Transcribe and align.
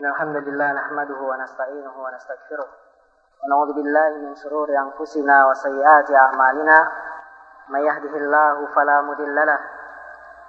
إن 0.00 0.06
الحمد 0.06 0.36
لله 0.36 0.72
نحمده 0.72 1.20
ونستعينه 1.20 1.94
ونستغفره 2.04 2.68
ونعوذ 3.44 3.72
بالله 3.72 4.28
من 4.28 4.34
شرور 4.34 4.68
أنفسنا 4.68 5.46
وسيئات 5.46 6.10
أعمالنا. 6.10 6.88
من 7.68 7.80
يهده 7.80 8.16
الله 8.16 8.66
فلا 8.74 9.00
مضل 9.00 9.34
له 9.34 9.58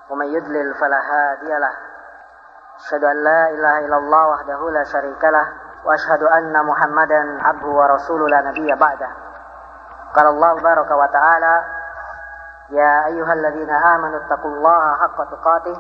ومن 0.10 0.26
يضلل 0.26 0.74
فلا 0.74 1.00
هادي 1.00 1.48
له. 1.48 1.74
أشهد 2.76 3.04
أن 3.04 3.24
لا 3.24 3.50
إله 3.50 3.86
إلا 3.86 3.98
الله 3.98 4.28
وحده 4.28 4.70
لا 4.70 4.84
شريك 4.84 5.24
له 5.24 5.48
وأشهد 5.86 6.24
أن 6.24 6.66
محمدا 6.66 7.48
عبده 7.48 7.68
ورسوله 7.68 8.28
لا 8.28 8.42
نبي 8.42 8.76
بعده. 8.76 9.10
قال 10.16 10.28
الله 10.28 10.60
تبارك 10.60 10.92
وتعالى 10.92 11.64
يا 12.70 13.06
أيها 13.06 13.34
الذين 13.34 13.70
آمنوا 13.70 14.20
اتقوا 14.26 14.52
الله 14.52 14.96
حق 14.96 15.30
تقاته 15.32 15.78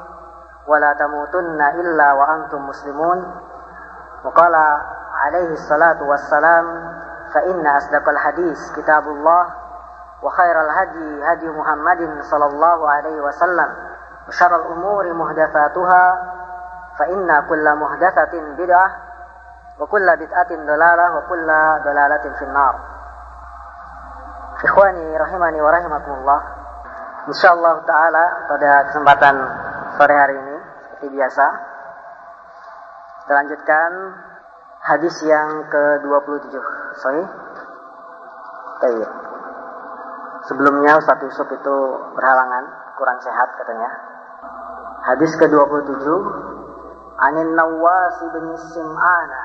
ولا 0.67 0.93
تموتن 0.93 1.61
إلا 1.61 2.13
وأنتم 2.13 2.67
مسلمون. 2.67 3.41
وقال 4.27 4.55
عليه 5.13 5.51
الصلاة 5.53 6.03
والسلام 6.03 6.93
فإن 7.33 7.67
أصدق 7.67 8.09
الحديث 8.09 8.71
كتاب 8.75 9.03
الله 9.03 9.45
وخير 10.23 10.61
الهدي 10.61 11.23
هدي 11.25 11.49
محمد 11.49 12.21
صلى 12.21 12.45
الله 12.45 12.89
عليه 12.89 13.21
وسلم 13.21 13.75
وشر 14.27 14.55
الأمور 14.55 15.13
محدثاتها 15.13 16.33
فإن 16.99 17.47
كل 17.49 17.75
محدثة 17.75 18.41
بدعة 18.57 18.91
وكل 19.79 20.17
بدعة 20.17 20.47
ضلالة 20.49 21.17
وكل 21.17 21.47
ضلالة 21.83 22.33
في 22.39 22.45
النار. 22.45 22.75
Ikhwani 24.57 25.17
rahimani 25.17 25.61
wa 25.61 25.69
rahimakumullah 25.69 26.41
Insyaallah 27.29 27.85
ta'ala 27.85 28.49
pada 28.49 28.89
kesempatan 28.89 29.35
sore 30.01 30.15
hari 30.17 30.33
ini 30.33 30.57
Seperti 30.81 31.13
biasa 31.13 31.45
Kita 33.27 33.43
lanjutkan 33.43 33.91
hadis 34.87 35.19
yang 35.27 35.67
ke-27 35.67 36.47
Sorry 37.03 37.19
Baik. 38.79 39.09
Sebelumnya 40.47 40.95
Ustaz 40.95 41.19
Yusuf 41.27 41.43
itu 41.51 41.75
berhalangan 42.15 42.63
Kurang 42.95 43.19
sehat 43.19 43.51
katanya. 43.59 43.91
Hadis 45.11 45.35
ke-27 45.43 46.07
Anin 47.19 47.51
Nawasi 47.51 48.31
bin 48.31 48.47
Sim'ana. 48.55 49.43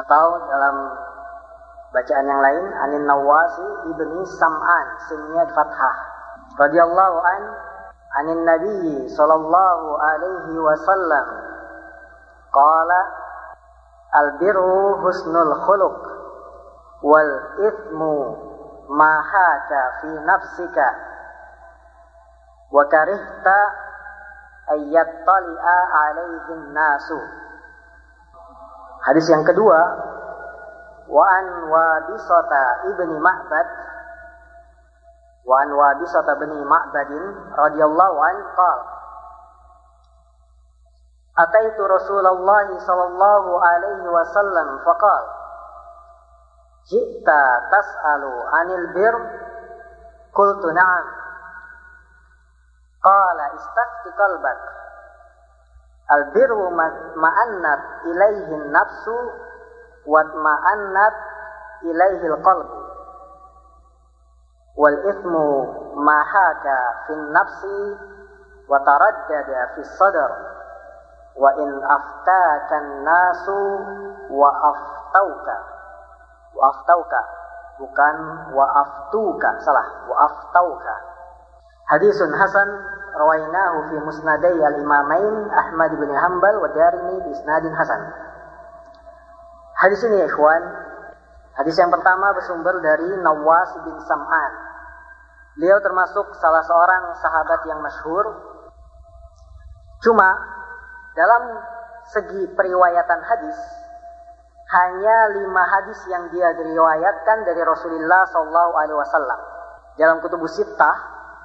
Atau 0.00 0.40
dalam 0.48 0.76
bacaan 1.92 2.26
yang 2.32 2.40
lain 2.40 2.64
Anin 2.80 3.04
Nawasi 3.04 3.92
ibni 3.92 4.24
Sam'an 4.40 4.86
Simnya 5.04 5.44
fathah. 5.52 5.96
Radhiyallahu 6.64 7.18
an 7.20 7.42
Anin 8.24 8.40
Nabi 8.40 9.04
sallallahu 9.04 10.00
alaihi 10.00 10.56
wasallam 10.64 11.55
Qala 12.56 13.00
Al-birru 14.16 15.04
husnul 15.04 15.52
khuluq 15.68 16.00
Wal 17.04 17.32
ithmu 17.68 18.14
ma 18.96 19.20
haka 19.20 19.82
fi 20.00 20.10
nafsika 20.24 20.88
Wa 22.72 22.82
karihta 22.88 23.58
ayyattali'a 24.74 25.76
alaihin 25.94 26.74
nasu. 26.74 27.18
Hadis 29.06 29.30
yang 29.30 29.46
kedua 29.46 29.80
wa 31.06 31.22
an 31.22 31.46
wabisata 31.70 32.90
ibni 32.90 33.14
ma'bad 33.22 33.68
wa 35.46 35.62
an 35.62 35.70
wabisata 35.70 36.34
ibni 36.42 36.58
ma'badin 36.66 37.24
radhiyallahu 37.54 38.16
an 38.18 38.36
qala 38.58 38.84
ataitu 41.36 41.82
Rasulullah 41.84 42.68
sallallahu 42.80 43.50
alaihi 43.60 44.08
wasallam 44.08 44.80
faqal 44.84 45.24
Jita 46.86 47.42
tas'alu 47.70 48.32
anil 48.62 48.86
bir 48.94 49.14
Qultu 50.32 50.70
na'am 50.70 51.06
Qala 53.02 53.44
istafti 53.58 54.10
qalbak 54.14 54.60
Al-birru 56.06 56.70
ma'annat 57.18 57.82
ilaihin 58.06 58.70
nafsu 58.70 59.16
watma'annat 60.06 61.16
ilaihil 61.82 62.38
qalb 62.46 62.68
wal 64.78 64.98
ithmu 65.10 65.46
ma 65.98 66.18
haka 66.22 66.78
fin 67.10 67.20
nafsi 67.34 67.80
wa 68.70 68.78
taraddada 68.86 69.74
fi 69.74 69.80
sadr 69.98 70.30
wa 71.36 71.50
in 71.60 71.70
aftaka 71.84 72.76
nasu 73.04 73.60
wa 74.32 74.50
aftauka 74.50 75.56
wa 76.56 76.62
aftauka 76.72 77.20
bukan 77.76 78.16
wa 78.56 78.66
aftuka 78.80 79.48
salah 79.60 79.86
wa 80.08 80.16
aftauka 80.24 80.96
hadisun 81.92 82.32
hasan 82.32 82.68
rawainahu 83.16 83.92
fi 83.92 83.96
musnadai 84.00 84.58
al-imamain 84.64 85.48
Ahmad 85.52 85.92
bin 86.00 86.08
Hanbal 86.08 86.56
wa 86.60 86.68
Darimi 86.72 87.20
bi 87.20 87.30
isnadin 87.36 87.72
hasan 87.76 88.00
Hadis 89.76 90.00
ini 90.08 90.16
ya 90.16 90.24
ikhwan, 90.24 90.62
hadis 91.52 91.76
yang 91.76 91.92
pertama 91.92 92.32
bersumber 92.32 92.80
dari 92.80 93.12
Nawas 93.20 93.76
bin 93.84 93.92
Sam'an. 94.08 94.52
Beliau 95.52 95.76
termasuk 95.84 96.32
salah 96.40 96.64
seorang 96.64 97.12
sahabat 97.20 97.60
yang 97.68 97.84
masyhur. 97.84 98.24
Cuma 100.00 100.32
dalam 101.16 101.42
segi 102.12 102.44
periwayatan 102.52 103.20
hadis, 103.24 103.58
hanya 104.66 105.16
lima 105.32 105.62
hadis 105.64 105.98
yang 106.12 106.28
dia 106.28 106.52
diriwayatkan 106.54 107.46
dari 107.48 107.62
Rasulullah 107.64 108.28
Sallallahu 108.28 108.72
Alaihi 108.76 108.98
Wasallam. 108.98 109.40
Dalam 109.96 110.20
kutubus 110.20 110.60
sittah, 110.60 110.96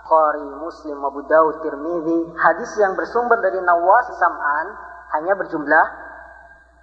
Qari, 0.03 0.43
Muslim, 0.59 0.99
Abu 1.07 1.23
Dawud, 1.23 1.63
Tirmidzi, 1.63 2.35
hadis 2.35 2.71
yang 2.81 2.99
bersumber 2.99 3.39
dari 3.39 3.63
Nawas 3.63 4.11
Sam'an 4.19 4.67
hanya 5.15 5.39
berjumlah 5.39 5.85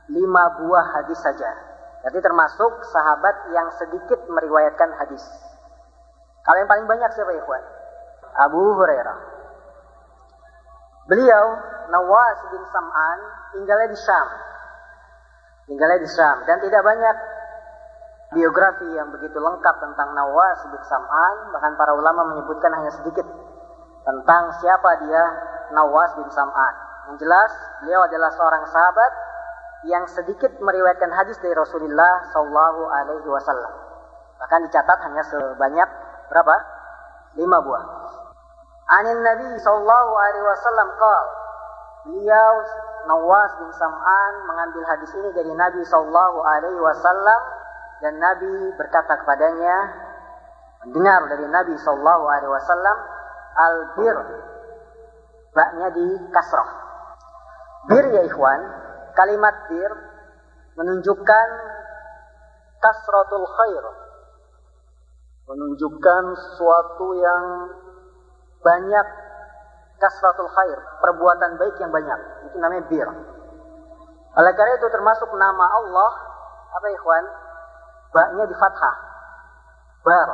lima 0.09 0.44
buah 0.62 0.87
hadis 0.97 1.21
saja. 1.21 1.50
Jadi 2.09 2.25
termasuk 2.25 2.88
sahabat 2.88 3.53
yang 3.53 3.69
sedikit 3.77 4.25
meriwayatkan 4.32 4.97
hadis. 4.97 5.21
Kalau 6.47 6.56
yang 6.56 6.71
paling 6.71 6.88
banyak 6.88 7.10
siapa 7.12 7.37
ya? 7.37 7.44
Abu 8.48 8.62
Hurairah. 8.78 9.19
Beliau 11.10 11.44
Nawas 11.88 12.38
bin 12.53 12.62
Sam'an 12.69 13.19
tinggalnya 13.56 13.88
di 13.93 13.99
Syam. 13.99 14.28
Tinggalnya 15.69 15.99
di 16.00 16.09
Syam 16.09 16.37
dan 16.44 16.60
tidak 16.65 16.82
banyak 16.84 17.16
biografi 18.32 18.88
yang 18.93 19.09
begitu 19.09 19.37
lengkap 19.41 19.75
tentang 19.81 20.12
Nawas 20.12 20.60
bin 20.69 20.82
Sam'an, 20.84 21.53
bahkan 21.53 21.72
para 21.81 21.97
ulama 21.97 22.28
menyebutkan 22.37 22.72
hanya 22.77 22.93
sedikit 22.93 23.25
tentang 24.04 24.53
siapa 24.60 24.91
dia 25.09 25.25
Nawas 25.72 26.12
bin 26.16 26.28
Sam'an. 26.32 26.75
Yang 27.09 27.25
jelas, 27.25 27.53
beliau 27.81 28.04
adalah 28.04 28.31
seorang 28.37 28.65
sahabat 28.69 29.12
yang 29.88 30.04
sedikit 30.10 30.53
meriwayatkan 30.60 31.09
hadis 31.15 31.41
dari 31.41 31.56
Rasulullah 31.56 32.28
Shallallahu 32.34 32.82
Alaihi 32.84 33.28
Wasallam. 33.28 33.72
Bahkan 34.38 34.60
dicatat 34.69 34.98
hanya 35.09 35.22
sebanyak 35.25 35.88
berapa? 36.28 36.56
Lima 37.38 37.65
buah. 37.65 37.84
Anin 38.88 39.21
Nabi 39.25 39.56
Shallallahu 39.56 40.12
Alaihi 40.16 40.44
Wasallam 40.44 40.88
kal. 41.00 41.25
Beliau 42.09 42.55
Nawas 43.05 43.53
bin 43.61 43.69
Sam'an 43.77 44.33
mengambil 44.49 44.81
hadis 44.89 45.13
ini 45.13 45.29
dari 45.37 45.53
Nabi 45.53 45.85
Shallallahu 45.85 46.41
Alaihi 46.41 46.81
Wasallam 46.81 47.41
dan 48.01 48.17
Nabi 48.17 48.73
berkata 48.81 49.13
kepadanya, 49.21 49.77
mendengar 50.89 51.29
dari 51.29 51.45
Nabi 51.53 51.77
Shallallahu 51.77 52.25
Alaihi 52.33 52.53
Wasallam, 52.53 52.97
al 53.61 53.77
bir, 53.93 54.17
baknya 55.53 55.89
di 55.93 56.07
kasroh. 56.33 56.71
Bir 57.93 58.05
ya 58.09 58.25
ikhwan, 58.25 58.61
kalimat 59.13 59.69
bir 59.69 59.93
menunjukkan 60.81 61.49
kasratul 62.81 63.45
khair 63.45 63.84
menunjukkan 65.49 66.25
sesuatu 66.37 67.16
yang 67.16 67.45
banyak 68.61 69.07
kasratul 69.98 70.50
khair 70.50 70.78
perbuatan 71.03 71.59
baik 71.59 71.77
yang 71.83 71.91
banyak 71.91 72.18
itu 72.50 72.56
namanya 72.59 72.84
bir 72.86 73.09
oleh 74.39 74.53
karena 74.54 74.72
itu 74.78 74.86
termasuk 74.91 75.28
nama 75.34 75.66
Allah 75.66 76.12
apa 76.74 76.86
ikhwan 76.95 77.24
baknya 78.15 78.45
di 78.47 78.54
fathah 78.56 78.97
bar 80.06 80.30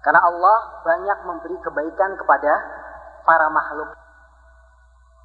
karena 0.00 0.20
Allah 0.24 0.58
banyak 0.86 1.18
memberi 1.26 1.56
kebaikan 1.60 2.16
kepada 2.16 2.52
para 3.26 3.46
makhluk 3.52 3.92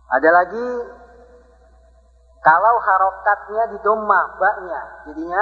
ada 0.05 0.29
lagi 0.29 0.67
kalau 2.45 2.77
harokatnya 2.77 3.73
di 3.73 3.77
doma, 3.81 4.37
baknya, 4.37 4.81
jadinya 5.09 5.41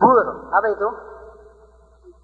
bur. 0.00 0.48
Apa 0.48 0.66
itu? 0.72 0.88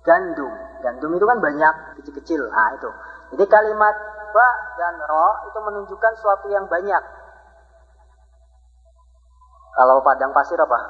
Gandum. 0.00 0.52
Gandum 0.80 1.12
itu 1.12 1.24
kan 1.28 1.38
banyak, 1.44 1.74
kecil-kecil. 2.00 2.40
Nah 2.48 2.72
itu. 2.72 2.88
Jadi 3.36 3.44
kalimat 3.44 3.92
ba 4.34 4.48
dan 4.74 4.98
ro 4.98 5.46
itu 5.46 5.58
menunjukkan 5.62 6.12
suatu 6.18 6.50
yang 6.50 6.66
banyak. 6.66 7.02
Kalau 9.74 10.02
padang 10.02 10.34
pasir 10.34 10.58
apa? 10.58 10.80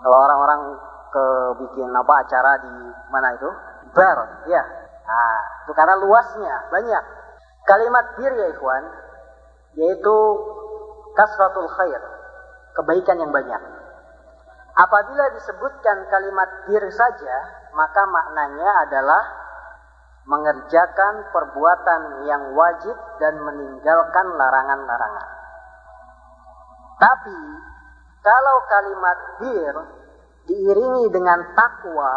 Kalau 0.00 0.18
orang-orang 0.28 0.60
ke 1.12 1.24
bikin 1.64 1.88
apa 1.92 2.14
acara 2.24 2.52
di 2.64 2.74
mana 3.12 3.28
itu? 3.36 3.48
Bar, 3.92 4.18
ya. 4.48 4.62
Nah, 5.04 5.38
itu 5.64 5.72
karena 5.76 5.94
luasnya 6.00 6.54
banyak. 6.72 7.04
Kalimat 7.64 8.04
bir 8.20 8.32
ya 8.36 8.46
ikhwan, 8.52 8.84
yaitu 9.76 10.16
kasratul 11.16 11.68
khair, 11.72 12.02
kebaikan 12.76 13.16
yang 13.24 13.32
banyak. 13.32 13.62
Apabila 14.74 15.24
disebutkan 15.38 16.10
kalimat 16.10 16.50
bir 16.68 16.84
saja, 16.92 17.36
maka 17.72 18.02
maknanya 18.04 18.84
adalah 18.84 19.22
mengerjakan 20.24 21.28
perbuatan 21.32 22.24
yang 22.24 22.56
wajib 22.56 22.96
dan 23.20 23.36
meninggalkan 23.44 24.26
larangan-larangan. 24.40 25.28
Tapi 26.96 27.38
kalau 28.24 28.56
kalimat 28.64 29.18
bir 29.42 29.74
diiringi 30.48 31.12
dengan 31.12 31.44
takwa 31.52 32.12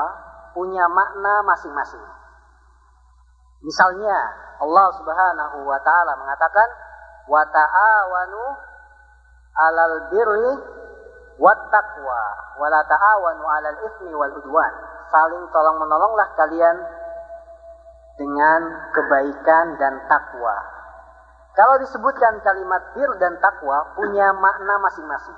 punya 0.55 0.87
makna 0.87 1.43
masing-masing. 1.43 2.03
Misalnya 3.67 4.17
Allah 4.63 4.87
Subhanahu 4.95 5.57
wa 5.67 5.79
taala 5.83 6.13
mengatakan 6.15 6.69
wa 7.27 7.43
ta'awanu 7.43 8.43
'alal 9.57 9.95
birri 10.13 10.51
wat 11.37 11.61
taqwa 11.73 12.23
wa 12.55 12.67
la 12.71 12.81
ta'awanu 12.87 13.43
'alal 13.43 13.79
itsmi 13.91 14.13
wal 14.15 14.33
udwan. 14.39 14.73
Saling 15.11 15.43
tolong 15.51 15.77
menolonglah 15.81 16.31
kalian 16.39 16.75
dengan 18.17 18.59
kebaikan 18.91 19.77
dan 19.77 19.93
takwa. 20.09 20.57
Kalau 21.53 21.77
disebutkan 21.81 22.41
kalimat 22.41 22.93
bir 22.93 23.09
dan 23.17 23.37
takwa 23.41 23.97
punya 23.97 24.29
makna 24.33 24.77
masing-masing. 24.81 25.37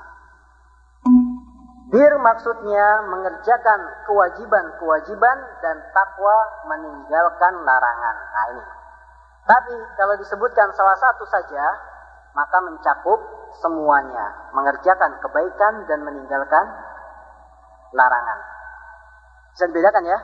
Bir 1.90 2.14
maksudnya 2.22 3.02
mengerjakan 3.08 3.80
kewajiban-kewajiban 4.06 5.38
dan 5.64 5.78
takwa 5.96 6.36
meninggalkan 6.70 7.54
larangan. 7.64 8.16
Nah 8.36 8.46
ini. 8.52 8.64
Tapi 9.48 9.76
kalau 9.98 10.14
disebutkan 10.22 10.70
salah 10.78 10.94
satu 10.94 11.26
saja, 11.26 11.66
maka 12.38 12.58
mencakup 12.62 13.20
semuanya. 13.58 14.54
Mengerjakan 14.54 15.18
kebaikan 15.18 15.90
dan 15.90 16.06
meninggalkan 16.06 16.66
larangan. 17.96 18.40
Bisa 19.58 19.66
dibedakan 19.74 20.06
ya? 20.06 20.20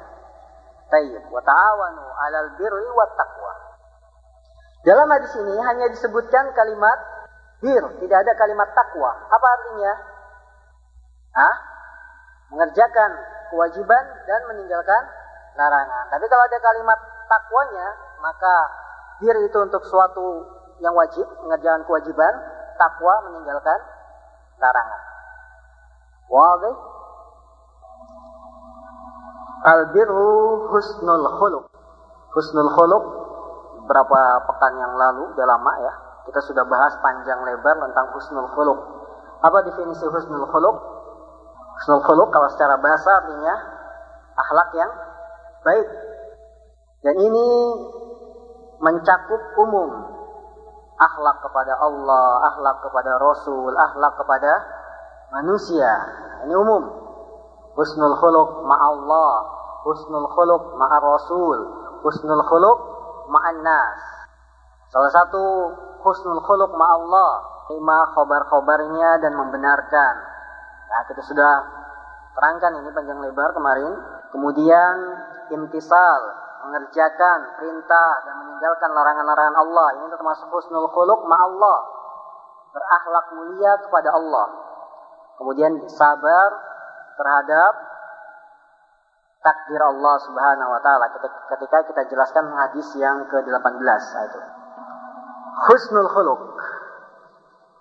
Tayyib. 0.89 1.23
Wa 1.33 1.41
ta'awanu 1.41 2.03
'alal 2.05 2.49
birri 2.61 2.87
wat 2.93 3.13
taqwa. 3.17 3.53
Dalam 4.85 5.09
hadis 5.09 5.33
ini 5.33 5.57
hanya 5.57 5.89
disebutkan 5.89 6.53
kalimat 6.53 6.99
bir, 7.57 7.83
tidak 8.05 8.17
ada 8.21 8.33
kalimat 8.37 8.69
takwa. 8.77 9.17
Apa 9.33 9.47
artinya? 9.57 9.93
Hah? 11.33 11.55
Mengerjakan 12.53 13.11
kewajiban 13.49 14.03
dan 14.29 14.41
meninggalkan 14.45 15.03
larangan. 15.57 16.05
Tapi 16.13 16.25
kalau 16.29 16.43
ada 16.45 16.59
kalimat 16.61 16.99
takwanya, 17.25 17.87
maka 18.21 18.55
bir 19.17 19.35
itu 19.41 19.57
untuk 19.57 19.81
suatu 19.89 20.45
yang 20.77 20.93
wajib, 20.93 21.25
mengerjakan 21.41 21.81
kewajiban, 21.89 22.33
takwa 22.77 23.25
meninggalkan 23.25 23.79
larangan. 24.61 25.01
Wadih? 26.29 26.75
Albirru 29.65 30.69
husnul 30.69 31.25
khuluq. 31.41 31.65
Husnul 32.37 32.69
khuluq 32.69 33.03
berapa 33.89 34.19
pekan 34.45 34.73
yang 34.77 34.93
lalu, 34.93 35.33
udah 35.33 35.45
lama 35.49 35.73
ya. 35.81 35.93
Kita 36.29 36.41
sudah 36.41 36.65
bahas 36.69 36.93
panjang 37.01 37.41
lebar 37.41 37.81
tentang 37.81 38.13
husnul 38.13 38.49
khuluq. 38.53 38.79
Apa 39.41 39.65
definisi 39.65 40.05
husnul 40.05 40.45
khuluq? 40.53 40.75
Husnul 41.81 42.01
khuluq 42.05 42.29
kalau 42.29 42.49
secara 42.53 42.77
bahasa 42.77 43.09
artinya 43.09 43.53
akhlak 44.37 44.69
yang 44.77 44.91
baik. 45.65 45.87
Dan 47.01 47.15
ini 47.21 47.47
mencakup 48.81 49.41
umum. 49.61 50.13
Akhlak 50.95 51.43
kepada 51.43 51.73
Allah, 51.81 52.53
akhlak 52.53 52.85
kepada 52.85 53.11
Rasul, 53.19 53.73
akhlak 53.73 54.13
kepada 54.15 54.51
manusia. 55.33 55.91
Ini 56.45 56.53
umum. 56.53 56.83
Husnul 57.75 58.15
khuluq 58.15 58.63
ma'allah, 58.63 59.54
husnul 59.85 60.25
khuluq 60.33 60.63
ma'ar 60.81 61.03
Rasul, 61.05 61.59
husnul 62.01 62.41
khuluq 62.49 62.79
ma'an 63.29 63.61
nas. 63.61 64.01
Salah 64.89 65.11
satu 65.13 65.43
husnul 66.01 66.41
khuluq 66.41 66.73
ma'allah, 66.73 67.31
lima 67.69 68.09
khobar-khobarnya 68.17 69.21
dan 69.21 69.37
membenarkan. 69.37 70.15
Nah, 70.89 71.01
kita 71.05 71.21
sudah 71.21 71.53
terangkan 72.33 72.81
ini 72.81 72.89
panjang 72.89 73.21
lebar 73.21 73.53
kemarin. 73.53 73.93
Kemudian 74.33 74.95
imtisal, 75.53 76.21
mengerjakan 76.65 77.61
perintah 77.61 78.09
dan 78.25 78.33
meninggalkan 78.41 78.89
larangan-larangan 78.89 79.55
Allah. 79.61 79.87
Ini 80.01 80.07
termasuk 80.09 80.49
husnul 80.49 80.89
khuluq 80.89 81.29
ma'allah. 81.29 81.79
Berakhlak 82.73 83.25
mulia 83.37 83.73
kepada 83.85 84.09
Allah. 84.17 84.47
Kemudian 85.37 85.77
sabar 85.87 86.49
terhadap 87.15 87.94
takdir 89.45 89.77
Allah 89.77 90.15
Subhanahu 90.25 90.69
wa 90.73 90.81
taala 90.81 91.05
ketika 91.53 91.77
kita 91.85 92.01
jelaskan 92.09 92.49
hadis 92.49 92.89
yang 92.97 93.29
ke-18 93.29 94.01
itu. 94.25 94.41
Husnul 95.69 96.09
khuluq. 96.09 96.41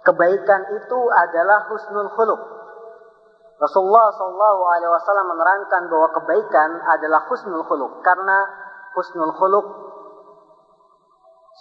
Kebaikan 0.05 0.61
itu 0.77 1.01
adalah 1.09 1.65
husnul 1.73 2.13
khuluq. 2.13 2.41
Rasulullah 3.57 4.13
Shallallahu 4.13 4.61
Alaihi 4.69 4.93
Wasallam 4.93 5.27
menerangkan 5.33 5.83
bahwa 5.89 6.09
kebaikan 6.21 6.71
adalah 6.85 7.25
husnul 7.33 7.65
khuluq 7.65 8.05
karena 8.05 8.45
husnul 8.93 9.33
khuluq 9.33 9.67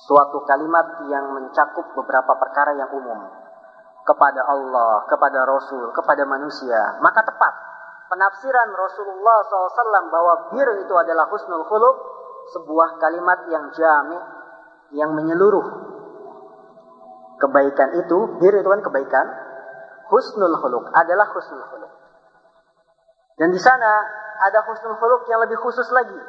suatu 0.04 0.44
kalimat 0.44 1.08
yang 1.08 1.32
mencakup 1.32 1.96
beberapa 1.96 2.36
perkara 2.36 2.76
yang 2.76 2.92
umum 2.92 3.24
kepada 4.04 4.44
Allah, 4.52 5.08
kepada 5.08 5.48
Rasul, 5.48 5.96
kepada 5.96 6.28
manusia. 6.28 7.00
Maka 7.00 7.24
tepat 7.24 7.73
penafsiran 8.14 8.70
Rasulullah 8.78 9.42
SAW 9.50 10.06
bahwa 10.14 10.34
bir 10.54 10.70
itu 10.86 10.94
adalah 10.94 11.26
husnul 11.34 11.66
khuluq 11.66 11.98
sebuah 12.54 13.02
kalimat 13.02 13.50
yang 13.50 13.74
jami, 13.74 14.20
yang 14.94 15.18
menyeluruh. 15.18 15.66
Kebaikan 17.42 17.98
itu, 17.98 18.38
bir 18.38 18.54
itu 18.54 18.70
kan 18.70 18.82
kebaikan, 18.86 19.26
husnul 20.14 20.54
khuluq 20.62 20.94
adalah 20.94 21.26
husnul 21.34 21.66
khuluq. 21.74 21.92
Dan 23.42 23.50
di 23.50 23.58
sana 23.58 23.92
ada 24.46 24.62
husnul 24.70 24.94
khuluq 25.02 25.26
yang 25.26 25.42
lebih 25.42 25.58
khusus 25.58 25.90
lagi. 25.90 26.22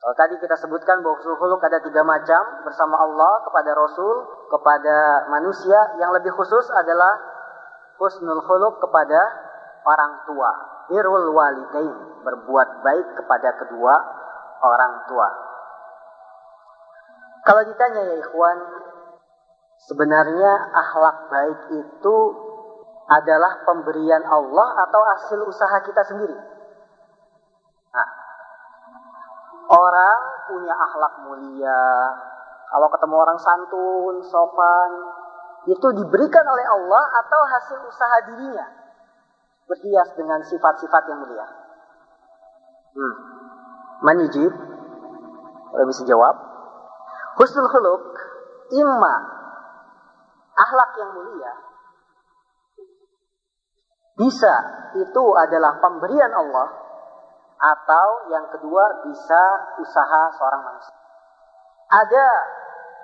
Kalau 0.00 0.16
tadi 0.16 0.40
kita 0.40 0.56
sebutkan 0.56 1.04
bahwa 1.04 1.20
husnul 1.20 1.36
khuluq 1.36 1.60
ada 1.60 1.84
tiga 1.84 2.00
macam 2.00 2.64
bersama 2.64 2.96
Allah, 2.96 3.44
kepada 3.44 3.76
Rasul, 3.76 4.48
kepada 4.48 5.28
manusia. 5.28 6.00
Yang 6.00 6.10
lebih 6.16 6.32
khusus 6.32 6.64
adalah 6.72 7.20
husnul 8.00 8.40
khuluq 8.40 8.80
kepada 8.80 9.49
orang 9.84 10.12
tua. 10.28 10.50
Birrul 10.90 11.30
walidain, 11.30 11.96
berbuat 12.26 12.68
baik 12.82 13.08
kepada 13.22 13.54
kedua 13.62 13.94
orang 14.60 15.06
tua. 15.06 15.28
Kalau 17.46 17.62
ditanya 17.64 18.00
ya 18.04 18.14
ikhwan, 18.20 18.58
sebenarnya 19.88 20.52
akhlak 20.76 21.16
baik 21.30 21.60
itu 21.72 22.16
adalah 23.08 23.64
pemberian 23.64 24.22
Allah 24.26 24.68
atau 24.86 25.00
hasil 25.14 25.40
usaha 25.46 25.76
kita 25.82 26.02
sendiri? 26.04 26.36
Nah, 27.90 28.08
orang 29.72 30.18
punya 30.50 30.74
akhlak 30.74 31.14
mulia, 31.26 31.86
kalau 32.70 32.86
ketemu 32.92 33.16
orang 33.18 33.38
santun, 33.40 34.14
sopan, 34.26 34.90
itu 35.66 35.86
diberikan 35.96 36.44
oleh 36.44 36.66
Allah 36.66 37.04
atau 37.24 37.40
hasil 37.46 37.78
usaha 37.88 38.16
dirinya 38.30 38.79
berhias 39.70 40.10
dengan 40.18 40.42
sifat-sifat 40.42 41.02
yang 41.06 41.22
mulia. 41.22 41.46
Hmm. 42.90 43.14
Manijib, 44.02 44.50
kalau 45.70 45.86
bisa 45.86 46.02
jawab. 46.10 46.34
Husnul 47.38 47.70
khuluq, 47.70 48.04
imma 48.74 49.14
akhlak 50.58 50.90
yang 50.98 51.10
mulia, 51.14 51.54
bisa 54.18 54.54
itu 55.00 55.24
adalah 55.38 55.80
pemberian 55.80 56.28
Allah, 56.34 56.68
atau 57.60 58.08
yang 58.28 58.44
kedua 58.52 59.04
bisa 59.08 59.42
usaha 59.80 60.22
seorang 60.36 60.60
manusia. 60.60 60.96
Ada 61.88 62.28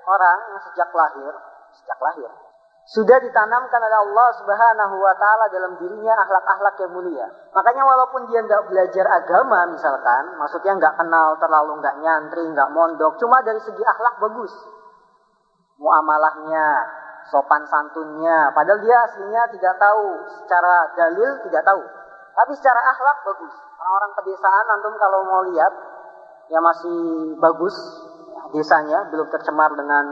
orang 0.04 0.38
yang 0.52 0.60
sejak 0.68 0.90
lahir, 0.92 1.32
sejak 1.72 1.98
lahir, 2.04 2.30
sudah 2.86 3.18
ditanamkan 3.18 3.82
oleh 3.82 3.98
Allah 3.98 4.28
Subhanahu 4.38 4.94
wa 5.02 5.14
taala 5.18 5.50
dalam 5.50 5.74
dirinya 5.74 6.14
akhlak-akhlak 6.22 6.78
yang 6.86 6.92
mulia. 6.94 7.26
Makanya 7.50 7.82
walaupun 7.82 8.30
dia 8.30 8.46
nggak 8.46 8.70
belajar 8.70 9.06
agama 9.10 9.66
misalkan, 9.74 10.38
maksudnya 10.38 10.78
nggak 10.78 10.94
kenal 10.94 11.34
terlalu 11.42 11.82
nggak 11.82 11.98
nyantri, 11.98 12.46
nggak 12.46 12.70
mondok, 12.70 13.18
cuma 13.18 13.42
dari 13.42 13.58
segi 13.58 13.82
akhlak 13.82 14.22
bagus. 14.22 14.54
Muamalahnya, 15.82 16.66
sopan 17.26 17.66
santunnya. 17.66 18.54
Padahal 18.54 18.78
dia 18.78 18.96
aslinya 19.02 19.42
tidak 19.50 19.74
tahu, 19.82 20.22
secara 20.46 20.94
dalil 20.94 21.42
tidak 21.42 21.66
tahu. 21.66 21.82
Tapi 22.38 22.52
secara 22.54 22.80
akhlak 22.86 23.18
bagus. 23.26 23.54
Orang-orang 23.82 24.12
pedesaan 24.14 24.66
antum 24.78 24.94
kalau 24.94 25.26
mau 25.26 25.42
lihat 25.50 25.74
ya 26.54 26.62
masih 26.62 27.34
bagus 27.42 27.74
desanya, 28.54 29.10
belum 29.10 29.26
tercemar 29.26 29.74
dengan 29.74 30.06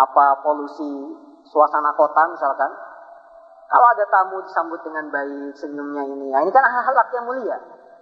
apa 0.00 0.40
polusi 0.40 1.28
suasana 1.50 1.90
kota 1.98 2.22
misalkan. 2.30 2.70
Kalau 3.70 3.86
ada 3.86 4.04
tamu 4.10 4.42
disambut 4.42 4.82
dengan 4.82 5.06
baik, 5.14 5.54
senyumnya 5.54 6.02
ini. 6.02 6.26
Nah, 6.34 6.42
ini 6.42 6.50
kan 6.50 6.66
akhlak 6.66 7.06
yang 7.14 7.22
mulia. 7.22 7.54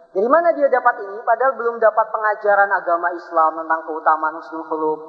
Dari 0.09 0.25
mana 0.25 0.49
dia 0.57 0.65
dapat 0.73 1.05
ini? 1.05 1.21
Padahal 1.21 1.53
belum 1.61 1.77
dapat 1.77 2.09
pengajaran 2.09 2.73
agama 2.73 3.13
Islam 3.13 3.61
tentang 3.61 3.85
keutamaan 3.85 4.41
husnul 4.41 4.65
khuluq. 4.65 5.01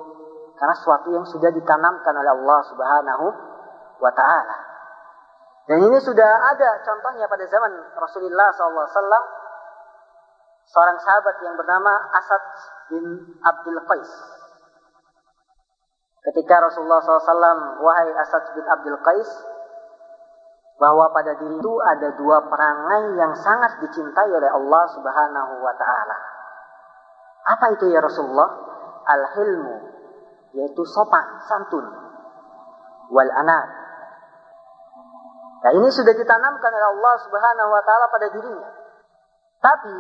Karena 0.60 0.76
sesuatu 0.76 1.16
yang 1.16 1.24
sudah 1.24 1.48
ditanamkan 1.56 2.12
oleh 2.12 2.32
Allah 2.36 2.60
Subhanahu 2.68 3.26
wa 4.04 4.12
taala. 4.12 4.58
Dan 5.72 5.88
ini 5.88 5.96
sudah 6.04 6.32
ada 6.52 6.84
contohnya 6.84 7.32
pada 7.32 7.48
zaman 7.48 7.72
Rasulullah 7.96 8.52
SAW. 8.52 9.24
Seorang 10.68 10.98
sahabat 11.00 11.36
yang 11.48 11.56
bernama 11.56 11.94
Asad 12.20 12.44
bin 12.92 13.06
Abdul 13.40 13.80
Qais. 13.88 14.12
Ketika 16.30 16.62
Rasulullah 16.62 17.02
SAW, 17.02 17.82
wahai 17.82 18.14
Asad 18.14 18.54
bin 18.54 18.62
Abdul 18.62 19.02
Qais, 19.02 19.30
bahwa 20.80 21.12
pada 21.12 21.36
diri 21.36 21.58
itu 21.58 21.74
ada 21.82 22.16
dua 22.16 22.46
perangai 22.46 23.18
yang 23.20 23.34
sangat 23.36 23.82
dicintai 23.84 24.30
oleh 24.32 24.48
Allah 24.48 24.84
Subhanahu 24.94 25.54
wa 25.60 25.74
taala. 25.76 26.18
Apa 27.50 27.66
itu 27.76 27.92
ya 27.92 28.00
Rasulullah? 28.00 28.48
Al-hilmu, 29.10 29.76
yaitu 30.54 30.82
sopan, 30.86 31.44
santun. 31.50 31.84
Wal 33.10 33.32
anad. 33.34 33.68
Nah, 35.60 35.72
ini 35.76 35.90
sudah 35.92 36.14
ditanamkan 36.16 36.72
oleh 36.72 36.90
Allah 36.94 37.16
Subhanahu 37.26 37.70
wa 37.74 37.82
taala 37.84 38.06
pada 38.14 38.28
dirinya. 38.32 38.70
Tapi 39.60 39.98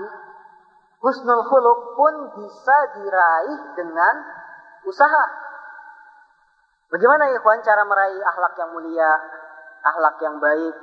husnul 1.03 1.43
khuluq 1.43 1.79
pun 1.99 2.13
bisa 2.37 2.77
diraih 2.95 3.59
dengan 3.75 4.15
usaha. 4.87 5.48
Bagaimana 6.89 7.29
ya 7.29 7.37
kawan 7.45 7.61
cara 7.61 7.85
meraih 7.85 8.17
akhlak 8.17 8.53
yang 8.57 8.69
mulia, 8.73 9.11
akhlak 9.85 10.17
yang 10.25 10.41
baik 10.41 10.75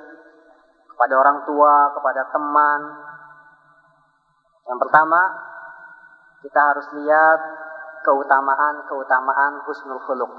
kepada 0.95 1.15
orang 1.19 1.39
tua, 1.43 1.91
kepada 1.99 2.23
teman. 2.31 2.81
Yang 4.71 4.79
pertama, 4.87 5.21
kita 6.47 6.61
harus 6.63 6.87
lihat 6.95 7.41
keutamaan-keutamaan 8.07 9.67
husnul 9.67 9.99
khuluq. 10.07 10.33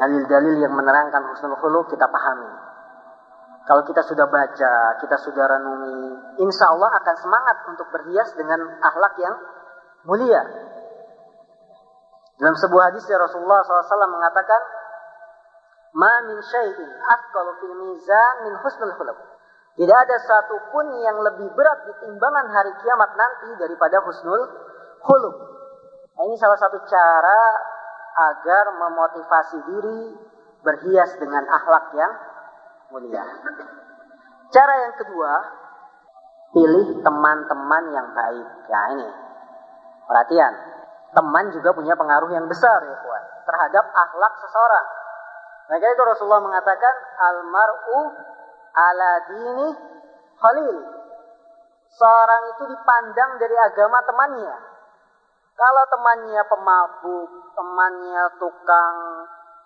Dalil-dalil 0.00 0.56
yang 0.56 0.72
menerangkan 0.72 1.20
husnul 1.36 1.60
khuluq 1.60 1.92
kita 1.92 2.08
pahami. 2.08 2.48
Kalau 3.68 3.84
kita 3.84 4.00
sudah 4.08 4.24
baca, 4.24 4.74
kita 5.04 5.16
sudah 5.20 5.44
renungi, 5.52 6.40
insya 6.40 6.72
Allah 6.72 6.96
akan 6.96 7.16
semangat 7.20 7.56
untuk 7.68 7.92
berhias 7.92 8.32
dengan 8.40 8.56
akhlak 8.80 9.20
yang 9.20 9.36
mulia. 10.08 10.42
Dalam 12.40 12.56
sebuah 12.56 12.88
hadis 12.88 13.04
ya 13.04 13.20
Rasulullah 13.20 13.60
SAW 13.60 14.16
mengatakan, 14.16 14.60
Ma 15.92 16.24
min 16.24 16.40
syai'in 16.40 16.88
afqalu 16.88 17.50
fil 17.60 17.74
mizan 17.84 18.34
min 18.48 18.54
husnul 18.64 18.94
khuluq. 18.96 19.18
Tidak 19.76 19.96
ada 19.96 20.16
satupun 20.24 20.86
yang 21.04 21.20
lebih 21.20 21.52
berat 21.52 21.84
di 21.84 21.92
timbangan 22.00 22.46
hari 22.48 22.72
kiamat 22.80 23.10
nanti 23.12 23.48
daripada 23.60 24.00
husnul 24.02 24.42
khuluq. 25.04 25.36
Nah, 26.16 26.22
ini 26.26 26.36
salah 26.40 26.56
satu 26.56 26.80
cara 26.88 27.40
agar 28.32 28.64
memotivasi 28.76 29.58
diri 29.68 30.00
berhias 30.64 31.16
dengan 31.20 31.44
akhlak 31.44 31.92
yang 31.96 32.12
mulia. 32.92 33.24
Cara 34.50 34.74
yang 34.84 34.94
kedua, 34.98 35.32
pilih 36.56 37.04
teman-teman 37.04 37.84
yang 37.94 38.08
baik. 38.16 38.48
Ya 38.66 38.80
ini, 38.96 39.08
perhatian. 40.08 40.79
Teman 41.10 41.50
juga 41.50 41.74
punya 41.74 41.98
pengaruh 41.98 42.30
yang 42.30 42.46
besar 42.46 42.78
ya 42.86 42.94
kawan 43.02 43.24
terhadap 43.42 43.84
akhlak 43.90 44.32
seseorang. 44.46 44.86
Maka 45.70 45.86
itu 45.86 46.02
Rasulullah 46.02 46.42
mengatakan 46.42 46.94
almaru 47.18 48.02
ala 48.74 49.12
dini 49.26 49.68
khalil. 50.38 50.76
Seorang 51.90 52.42
itu 52.54 52.64
dipandang 52.70 53.30
dari 53.42 53.56
agama 53.58 53.98
temannya. 54.06 54.54
Kalau 55.58 55.84
temannya 55.90 56.42
pemabuk, 56.46 57.30
temannya 57.58 58.24
tukang 58.38 58.96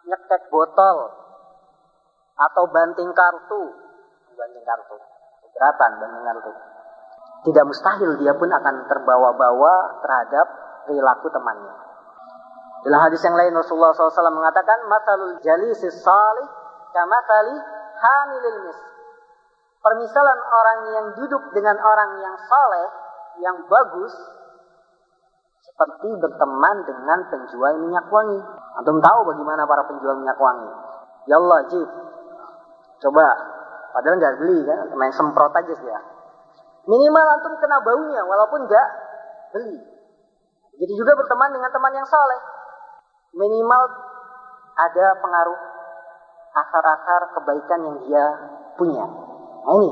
nyekek 0.08 0.48
botol 0.48 1.12
atau 2.34 2.64
banting 2.72 3.12
kartu, 3.12 3.62
banting 4.32 4.64
kartu, 4.64 4.96
keberatan 5.44 5.90
banting 6.00 6.24
kartu. 6.24 6.52
Tidak 7.44 7.64
mustahil 7.68 8.16
dia 8.16 8.32
pun 8.32 8.48
akan 8.48 8.88
terbawa-bawa 8.88 10.00
terhadap 10.00 10.63
perilaku 10.84 11.28
temannya. 11.32 11.74
Dalam 12.84 13.00
hadis 13.08 13.24
yang 13.24 13.32
lain 13.32 13.56
Rasulullah 13.56 13.96
SAW 13.96 14.12
mengatakan, 14.36 14.84
Masalul 14.84 15.40
jalisis 15.40 16.04
salih 16.04 16.48
kamasali 16.92 17.56
hamilil 17.96 18.58
mis. 18.68 18.78
Permisalan 19.80 20.38
orang 20.40 20.80
yang 20.92 21.06
duduk 21.16 21.42
dengan 21.52 21.76
orang 21.80 22.20
yang 22.20 22.36
saleh, 22.40 22.86
yang 23.40 23.56
bagus, 23.68 24.12
seperti 25.64 26.08
berteman 26.20 26.76
dengan 26.88 27.18
penjual 27.28 27.72
minyak 27.84 28.06
wangi. 28.08 28.40
Antum 28.80 29.00
tahu 29.00 29.20
bagaimana 29.32 29.64
para 29.64 29.84
penjual 29.88 30.16
minyak 30.20 30.36
wangi? 30.36 30.70
Ya 31.28 31.40
Allah, 31.40 31.68
Jib. 31.68 31.88
Coba. 33.00 33.28
Padahal 33.94 34.18
nggak 34.18 34.36
beli 34.42 34.58
kan, 34.66 34.90
main 34.98 35.14
semprot 35.14 35.54
aja 35.54 35.70
sih 35.70 35.86
ya. 35.86 36.00
Minimal 36.84 37.26
antum 37.30 37.54
kena 37.62 37.78
baunya, 37.80 38.22
walaupun 38.26 38.66
nggak 38.66 38.88
beli. 39.54 39.93
Jadi 40.74 40.92
juga 40.98 41.12
berteman 41.14 41.54
dengan 41.54 41.70
teman 41.70 41.94
yang 41.94 42.06
saleh 42.06 42.40
minimal 43.34 43.82
ada 44.74 45.06
pengaruh 45.18 45.60
akar-akar 46.54 47.22
kebaikan 47.38 47.80
yang 47.82 47.98
dia 48.06 48.26
punya. 48.78 49.06
Nah 49.66 49.74
ini. 49.78 49.90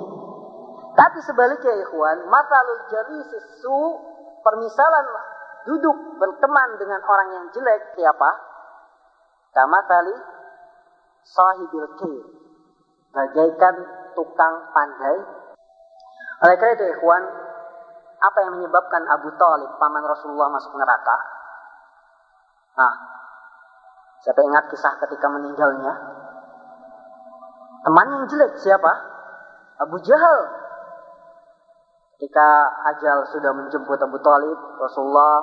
Tapi 0.93 1.19
sebaliknya 1.25 1.73
ikhwan, 1.89 2.29
masalul 2.29 2.81
jadi 2.93 3.19
sesu 3.25 3.81
permisalan 4.45 5.07
duduk 5.65 5.97
berteman 6.21 6.77
dengan 6.77 7.01
orang 7.01 7.29
yang 7.33 7.47
jelek 7.55 7.97
siapa? 7.97 8.31
Kama 9.57 9.81
tali 9.89 10.15
sahibil 11.25 11.89
kir. 11.97 12.23
Bagaikan 13.13 13.75
tukang 14.13 14.55
pandai. 14.73 15.17
Oleh 16.43 16.57
karena 16.59 16.75
itu 16.77 16.87
ikhwan, 16.99 17.23
apa 18.23 18.39
yang 18.47 18.63
menyebabkan 18.63 19.03
Abu 19.11 19.35
Talib, 19.35 19.71
paman 19.83 20.07
Rasulullah 20.07 20.49
masuk 20.55 20.79
neraka? 20.79 21.17
Nah, 22.79 22.95
Siapa 24.23 24.39
ingat 24.39 24.71
kisah 24.71 25.03
ketika 25.03 25.27
meninggalnya? 25.27 25.93
Teman 27.83 28.07
yang 28.07 28.25
jelek 28.31 28.55
siapa? 28.63 28.93
Abu 29.83 29.99
Jahal. 29.99 30.41
Ketika 32.15 32.71
ajal 32.95 33.27
sudah 33.35 33.51
menjemput 33.51 33.99
Abu 33.99 34.23
Talib, 34.23 34.55
Rasulullah 34.79 35.43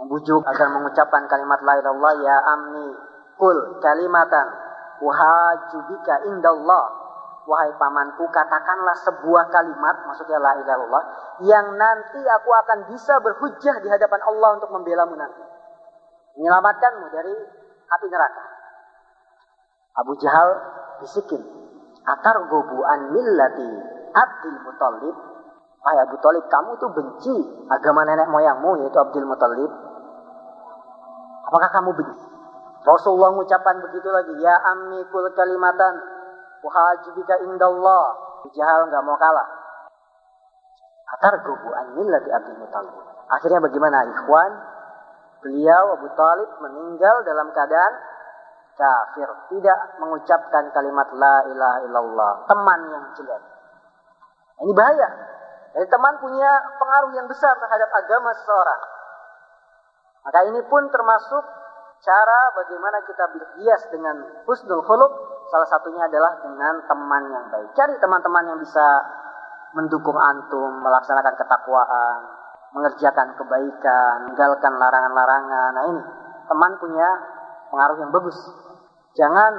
membujuk 0.00 0.40
agar 0.48 0.72
mengucapkan 0.72 1.28
kalimat 1.28 1.60
la 1.60 1.76
ilallah 1.76 2.12
ya 2.24 2.36
amni 2.56 2.88
kul 3.36 3.76
kalimatan 3.84 4.48
wahajubika 5.04 6.24
indallah 6.32 7.03
wahai 7.44 7.72
pamanku 7.76 8.24
katakanlah 8.32 8.96
sebuah 9.04 9.52
kalimat 9.52 9.96
maksudnya 10.08 10.40
la 10.40 10.56
ilallah 10.58 11.02
yang 11.44 11.76
nanti 11.76 12.20
aku 12.24 12.50
akan 12.50 12.78
bisa 12.88 13.20
berhujjah 13.20 13.84
di 13.84 13.88
hadapan 13.92 14.20
Allah 14.24 14.56
untuk 14.56 14.72
membela 14.72 15.04
mu 15.04 15.16
nanti 15.16 15.44
menyelamatkanmu 16.38 17.06
dari 17.14 17.34
api 17.90 18.06
neraka. 18.10 18.44
Abu 19.94 20.12
Jahal 20.18 20.50
bisikin, 20.98 21.42
atar 22.02 22.50
gobuan 22.50 23.14
millati 23.14 23.68
Abdul 24.14 24.58
Muthalib. 24.66 25.16
Wahai 25.84 26.00
Abu 26.00 26.16
Talib, 26.18 26.44
kamu 26.48 26.80
tuh 26.80 26.90
benci 26.96 27.34
agama 27.68 28.08
nenek 28.08 28.26
moyangmu 28.32 28.82
yaitu 28.82 28.98
Abdul 28.98 29.28
Muthalib. 29.28 29.70
Apakah 31.44 31.70
kamu 31.70 31.90
benci? 31.92 32.24
Rasulullah 32.84 33.32
mengucapkan 33.32 33.80
begitu 33.80 34.08
lagi, 34.12 34.34
ya 34.44 34.60
ammi 34.60 35.00
kul 35.08 35.24
kalimatan 35.32 35.92
wahajibika 36.64 37.44
indallah. 37.44 38.06
Jahal 38.52 38.88
nggak 38.88 39.04
mau 39.04 39.16
kalah. 39.20 39.48
Atar 41.16 41.44
gobuan 41.44 41.96
millati 41.96 42.28
Abdul 42.32 42.58
Muthalib. 42.60 42.96
Akhirnya 43.28 43.60
bagaimana 43.60 44.08
ikhwan? 44.08 44.52
Beliau 45.44 46.00
Abu 46.00 46.08
Talib 46.16 46.48
meninggal 46.64 47.20
dalam 47.28 47.52
keadaan 47.52 47.94
kafir, 48.74 49.28
tidak 49.52 49.78
mengucapkan 50.00 50.72
kalimat 50.72 51.08
la 51.14 51.36
ilaha 51.46 51.78
illallah, 51.84 52.32
teman 52.48 52.80
yang 52.88 53.04
jelek. 53.12 53.42
Ini 54.64 54.72
bahaya. 54.72 55.08
Jadi 55.76 55.86
teman 55.90 56.16
punya 56.16 56.50
pengaruh 56.80 57.12
yang 57.12 57.26
besar 57.28 57.52
terhadap 57.60 57.90
agama 57.92 58.30
seseorang. 58.32 58.82
Maka 60.24 60.40
ini 60.48 60.60
pun 60.64 60.88
termasuk 60.88 61.44
cara 62.00 62.40
bagaimana 62.56 62.98
kita 63.04 63.24
berhias 63.34 63.82
dengan 63.92 64.16
husnul 64.48 64.80
khuluq 64.80 65.12
salah 65.48 65.68
satunya 65.68 66.06
adalah 66.08 66.40
dengan 66.40 66.84
teman 66.84 67.22
yang 67.30 67.44
baik. 67.52 67.68
Cari 67.76 67.94
teman-teman 68.00 68.44
yang 68.54 68.58
bisa 68.60 68.86
mendukung 69.74 70.16
antum 70.16 70.80
melaksanakan 70.80 71.34
ketakwaan, 71.34 72.18
mengerjakan 72.74 73.34
kebaikan, 73.34 74.14
meninggalkan 74.28 74.72
larangan-larangan. 74.78 75.70
Nah 75.74 75.84
ini 75.90 76.02
teman 76.46 76.72
punya 76.78 77.08
pengaruh 77.70 77.96
yang 77.98 78.10
bagus. 78.14 78.38
Jangan 79.14 79.52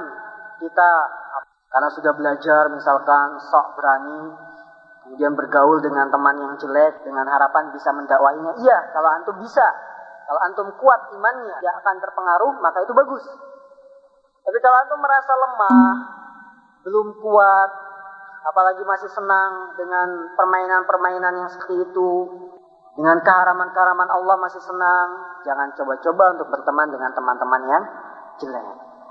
kita 0.60 0.90
karena 1.68 1.88
sudah 1.92 2.12
belajar 2.16 2.72
misalkan 2.72 3.36
sok 3.40 3.76
berani 3.76 4.32
kemudian 5.06 5.38
bergaul 5.38 5.78
dengan 5.78 6.10
teman 6.10 6.34
yang 6.34 6.58
jelek 6.58 7.06
dengan 7.06 7.30
harapan 7.30 7.70
bisa 7.70 7.94
mendakwainya. 7.94 8.58
Iya, 8.58 8.90
kalau 8.90 9.06
antum 9.14 9.38
bisa, 9.38 9.62
kalau 10.26 10.40
antum 10.42 10.66
kuat 10.82 11.14
imannya, 11.14 11.62
dia 11.62 11.70
akan 11.78 11.94
terpengaruh, 12.02 12.58
maka 12.58 12.82
itu 12.82 12.90
bagus. 12.90 13.22
Tapi 14.46 14.58
kalau 14.62 14.76
antum 14.78 15.00
merasa 15.02 15.32
lemah, 15.34 15.90
belum 16.86 17.18
kuat, 17.18 17.70
apalagi 18.46 18.86
masih 18.86 19.10
senang 19.10 19.74
dengan 19.74 20.30
permainan-permainan 20.38 21.34
yang 21.34 21.50
seperti 21.50 21.82
itu, 21.82 22.10
dengan 22.94 23.18
keharaman-keharaman 23.26 24.06
Allah 24.06 24.36
masih 24.38 24.62
senang, 24.62 25.08
jangan 25.42 25.74
coba-coba 25.74 26.38
untuk 26.38 26.48
berteman 26.54 26.88
dengan 26.94 27.10
teman-teman 27.10 27.62
yang 27.66 27.84
jelek. 28.38 28.68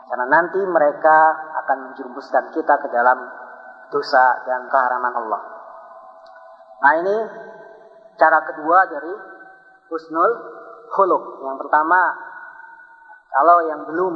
Karena 0.08 0.26
nanti 0.32 0.62
mereka 0.64 1.18
akan 1.66 1.92
menjerumuskan 1.92 2.56
kita 2.56 2.80
ke 2.80 2.88
dalam 2.96 3.20
dosa 3.92 4.40
dan 4.48 4.72
keharaman 4.72 5.14
Allah. 5.20 5.42
Nah 6.80 6.94
ini 7.04 7.18
cara 8.16 8.40
kedua 8.48 8.88
dari 8.88 9.14
husnul 9.92 10.32
khuluk. 10.96 11.44
Yang 11.44 11.58
pertama, 11.66 12.02
kalau 13.30 13.58
yang 13.68 13.82
belum 13.84 14.16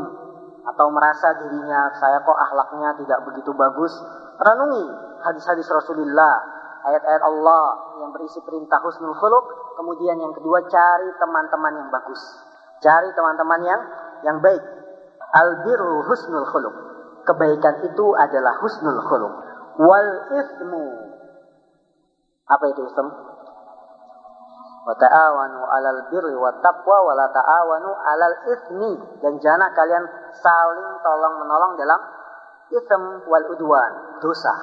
atau 0.64 0.88
merasa 0.92 1.36
dirinya 1.40 1.92
saya 1.98 2.20
kok 2.24 2.36
ahlaknya 2.36 2.96
tidak 3.00 3.20
begitu 3.28 3.52
bagus, 3.56 3.94
renungi 4.40 4.86
hadis-hadis 5.24 5.68
Rasulullah, 5.68 6.40
ayat-ayat 6.88 7.24
Allah 7.24 7.64
yang 8.00 8.12
berisi 8.16 8.40
perintah 8.44 8.80
husnul 8.80 9.16
khuluk. 9.16 9.76
Kemudian 9.76 10.20
yang 10.20 10.34
kedua, 10.36 10.64
cari 10.68 11.10
teman-teman 11.20 11.74
yang 11.80 11.90
bagus. 11.92 12.20
Cari 12.80 13.12
teman-teman 13.16 13.62
yang 13.64 13.82
yang 14.24 14.38
baik. 14.44 14.64
Albirru 15.30 16.04
husnul 16.08 16.48
khuluk. 16.50 16.76
Kebaikan 17.28 17.86
itu 17.86 18.06
adalah 18.16 18.58
husnul 18.64 19.00
khuluk. 19.06 19.34
Wal 19.80 20.10
ismu. 20.36 20.86
Apa 22.50 22.66
itu 22.74 22.82
ism? 22.90 23.08
Wa 24.90 24.98
ta'awanu 24.98 25.62
'alal 25.62 26.10
birri 26.10 26.34
wat 26.34 26.58
taqwa 26.66 26.98
wa 27.06 27.14
la 27.14 27.30
ta'awanu 27.30 27.94
'alal 27.94 28.38
itsmi 28.50 29.22
dan 29.22 29.38
jangan 29.38 29.70
kalian 29.78 30.02
saling 30.34 30.98
tolong 31.06 31.46
menolong 31.46 31.78
dalam 31.78 32.02
ism 32.74 33.22
wal 33.30 33.46
udwan 33.54 34.18
dosa. 34.18 34.54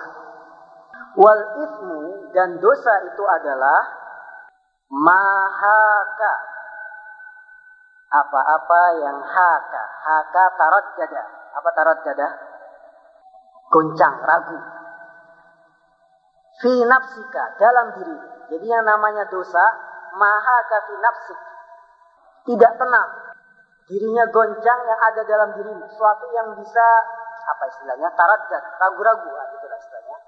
Wal 1.14 1.42
ismu 1.62 2.30
dan 2.34 2.58
dosa 2.58 2.92
itu 3.06 3.22
adalah 3.22 3.80
mahaka. 4.90 6.34
Apa-apa 8.06 8.82
yang 9.02 9.18
haka. 9.18 9.84
Haka 10.06 10.44
tarot 10.54 10.86
dada 10.94 11.24
apa 11.56 11.68
tarot 11.74 11.98
dada 12.06 12.28
goncang 13.70 14.16
ragu. 14.22 14.58
Fi 16.62 16.72
nafsika 16.86 17.58
dalam 17.58 17.86
diri. 17.98 18.16
Jadi 18.46 18.66
yang 18.68 18.86
namanya 18.86 19.26
dosa 19.26 19.64
maha 20.16 20.56
kafi 20.66 20.94
nafsi. 20.98 21.36
Tidak 22.48 22.72
tenang. 22.80 23.10
Dirinya 23.86 24.24
goncang 24.34 24.80
yang 24.82 25.00
ada 25.00 25.22
dalam 25.22 25.50
dirimu. 25.54 25.86
Suatu 25.94 26.26
yang 26.34 26.58
bisa, 26.58 26.86
apa 27.46 27.64
istilahnya, 27.70 28.10
taraddat, 28.18 28.64
ragu-ragu. 28.82 29.30
Nah, 29.30 29.46
itulah 29.54 29.78
istilahnya. 29.78 30.18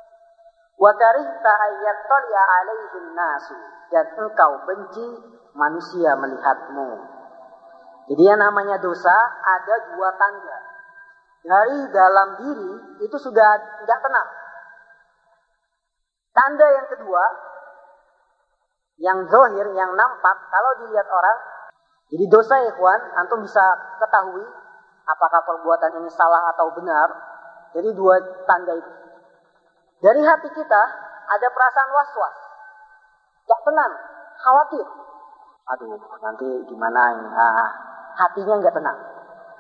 Wa 0.79 0.93
karihta 0.95 1.53
ayyattali'a 1.59 2.43
alaihin 2.63 3.09
nasu. 3.19 3.57
Dan 3.89 4.07
engkau 4.15 4.63
benci 4.63 5.07
manusia 5.59 6.15
melihatmu. 6.15 7.19
Jadi 8.09 8.23
yang 8.25 8.41
namanya 8.41 8.79
dosa 8.79 9.13
ada 9.43 9.75
dua 9.93 10.15
tanda. 10.17 10.59
Dari 11.43 11.79
dalam 11.93 12.29
diri 12.41 12.73
itu 13.05 13.17
sudah 13.19 13.51
tidak 13.85 13.99
tenang. 14.05 14.29
Tanda 16.33 16.67
yang 16.71 16.87
kedua, 16.93 17.25
yang 18.99 19.19
zohir, 19.31 19.67
yang 19.75 19.95
nampak, 19.95 20.37
kalau 20.51 20.71
dilihat 20.83 21.07
orang, 21.07 21.39
jadi 22.09 22.25
dosa 22.27 22.55
ya 22.65 22.73
kawan, 22.75 23.01
antum 23.21 23.45
bisa 23.45 23.63
ketahui 24.01 24.43
apakah 25.09 25.41
perbuatan 25.45 26.05
ini 26.05 26.11
salah 26.13 26.53
atau 26.53 26.73
benar. 26.77 27.09
Jadi 27.73 27.93
dua 27.93 28.17
tanda 28.49 28.73
itu. 28.77 28.93
Dari 30.01 30.23
hati 30.25 30.49
kita 30.53 30.83
ada 31.29 31.47
perasaan 31.53 31.91
was-was, 31.93 32.37
gak 33.45 33.61
tenang, 33.67 33.93
khawatir. 34.41 34.87
Aduh, 35.69 36.01
nanti 36.25 36.49
gimana 36.65 37.13
ini? 37.13 37.29
Ah, 37.29 37.71
hatinya 38.17 38.57
nggak 38.57 38.73
tenang, 38.73 38.99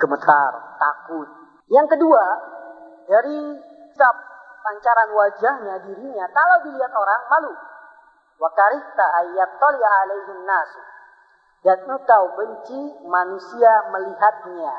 gemetar, 0.01 0.53
takut. 0.81 1.29
Yang 1.69 1.87
kedua, 1.99 2.25
dari 3.05 3.61
sikap 3.93 4.17
pancaran 4.65 5.11
wajahnya, 5.13 5.75
dirinya, 5.85 6.25
kalau 6.33 6.57
dilihat 6.65 6.93
orang 6.97 7.23
malu. 7.29 7.53
Wa 8.39 8.49
karihta 8.55 9.05
ayyatali 9.23 9.83
alaihin 9.83 10.43
nasu. 10.47 10.83
Dan 11.67 11.79
engkau 11.91 12.25
benci 12.39 12.81
manusia 13.03 13.73
melihatnya. 13.91 14.75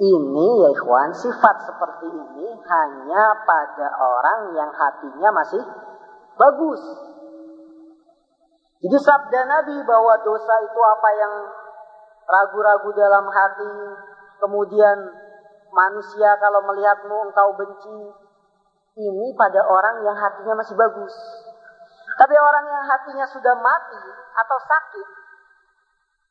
Ini 0.00 0.48
ya 0.64 0.68
ikhwan, 0.72 1.12
sifat 1.12 1.56
seperti 1.64 2.08
ini 2.08 2.48
hanya 2.56 3.24
pada 3.44 3.88
orang 4.00 4.52
yang 4.56 4.72
hatinya 4.72 5.28
masih 5.32 5.60
bagus. 6.40 6.80
Jadi 8.80 8.96
sabda 8.96 9.40
Nabi 9.44 9.76
bahwa 9.84 10.16
dosa 10.24 10.54
itu 10.64 10.80
apa 10.80 11.08
yang 11.20 11.34
ragu-ragu 12.24 12.88
dalam 12.96 13.28
hati, 13.28 13.72
kemudian 14.40 14.96
manusia 15.68 16.32
kalau 16.40 16.64
melihatmu 16.64 17.16
engkau 17.28 17.52
benci, 17.60 18.00
ini 18.96 19.36
pada 19.36 19.60
orang 19.68 20.00
yang 20.00 20.16
hatinya 20.16 20.64
masih 20.64 20.80
bagus. 20.80 21.12
Tapi 22.18 22.34
orang 22.34 22.66
yang 22.66 22.84
hatinya 22.88 23.26
sudah 23.28 23.54
mati 23.58 24.02
atau 24.34 24.58
sakit, 24.58 25.08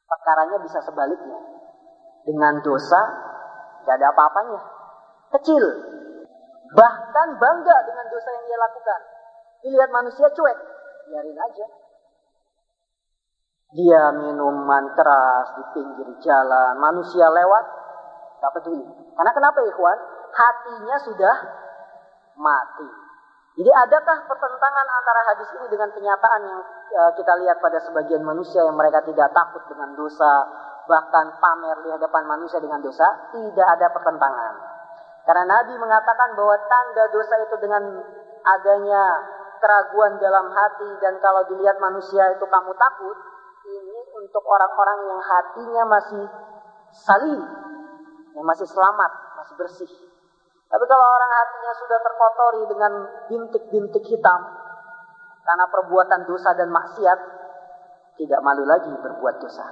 perkaranya 0.10 0.58
bisa 0.64 0.80
sebaliknya. 0.84 1.40
Dengan 2.28 2.60
dosa, 2.60 3.02
tidak 3.82 3.96
ada 3.96 4.08
apa-apanya. 4.12 4.60
Kecil. 5.40 5.66
Bahkan 6.70 7.28
bangga 7.42 7.78
dengan 7.88 8.06
dosa 8.12 8.30
yang 8.30 8.46
dia 8.46 8.60
lakukan. 8.60 9.00
Dilihat 9.66 9.90
manusia 9.90 10.28
cuek, 10.30 10.58
biarin 11.10 11.40
aja. 11.40 11.68
Dia 13.70 14.04
minuman 14.18 14.98
keras 14.98 15.48
di 15.58 15.64
pinggir 15.78 16.10
jalan, 16.26 16.74
manusia 16.82 17.30
lewat, 17.30 17.66
gak 18.42 18.54
peduli. 18.58 18.82
Karena 19.14 19.32
kenapa 19.34 19.62
ikhwan? 19.62 19.98
Hatinya 20.30 20.98
sudah 21.06 21.36
mati. 22.38 23.09
Jadi 23.60 23.72
adakah 23.76 24.24
pertentangan 24.24 24.88
antara 24.88 25.22
hadis 25.36 25.52
ini 25.60 25.68
dengan 25.68 25.92
kenyataan 25.92 26.42
yang 26.48 26.64
uh, 26.96 27.12
kita 27.12 27.36
lihat 27.44 27.60
pada 27.60 27.76
sebagian 27.84 28.24
manusia 28.24 28.64
yang 28.64 28.80
mereka 28.80 29.04
tidak 29.04 29.36
takut 29.36 29.60
dengan 29.68 30.00
dosa, 30.00 30.48
bahkan 30.88 31.36
pamer 31.44 31.76
di 31.84 31.92
hadapan 31.92 32.24
manusia 32.24 32.64
dengan 32.64 32.80
dosa? 32.80 33.04
Tidak 33.36 33.68
ada 33.68 33.92
pertentangan. 33.92 34.54
Karena 35.28 35.44
Nabi 35.44 35.76
mengatakan 35.76 36.40
bahwa 36.40 36.56
tanda 36.72 37.04
dosa 37.12 37.36
itu 37.44 37.56
dengan 37.60 37.84
adanya 38.48 39.04
keraguan 39.60 40.16
dalam 40.24 40.48
hati 40.56 40.96
dan 41.04 41.20
kalau 41.20 41.44
dilihat 41.52 41.84
manusia 41.84 42.32
itu 42.32 42.48
kamu 42.48 42.72
takut, 42.80 43.18
ini 43.68 44.00
untuk 44.24 44.44
orang-orang 44.48 45.00
yang 45.04 45.20
hatinya 45.20 45.84
masih 46.00 46.24
salim, 46.96 47.44
yang 48.40 48.46
masih 48.48 48.72
selamat, 48.72 49.12
masih 49.36 49.56
bersih. 49.60 49.92
Tapi 50.70 50.86
kalau 50.86 51.08
orang 51.10 51.32
hatinya 51.34 51.74
sudah 51.82 52.00
terkotori 52.06 52.62
dengan 52.70 52.92
bintik-bintik 53.26 54.06
hitam 54.06 54.42
karena 55.42 55.66
perbuatan 55.66 56.30
dosa 56.30 56.54
dan 56.54 56.70
maksiat, 56.70 57.20
tidak 58.22 58.40
malu 58.46 58.70
lagi 58.70 58.94
berbuat 58.94 59.36
dosa. 59.42 59.66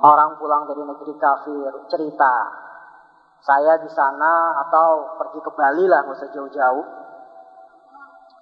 Orang 0.00 0.40
pulang 0.40 0.64
dari 0.64 0.80
negeri 0.88 1.14
kafir 1.20 1.72
cerita, 1.92 2.34
saya 3.44 3.76
di 3.76 3.90
sana 3.92 4.56
atau 4.64 5.20
pergi 5.20 5.40
ke 5.44 5.50
Bali 5.52 5.84
lah, 5.84 6.00
nggak 6.00 6.16
usah 6.16 6.32
jauh-jauh. 6.32 6.86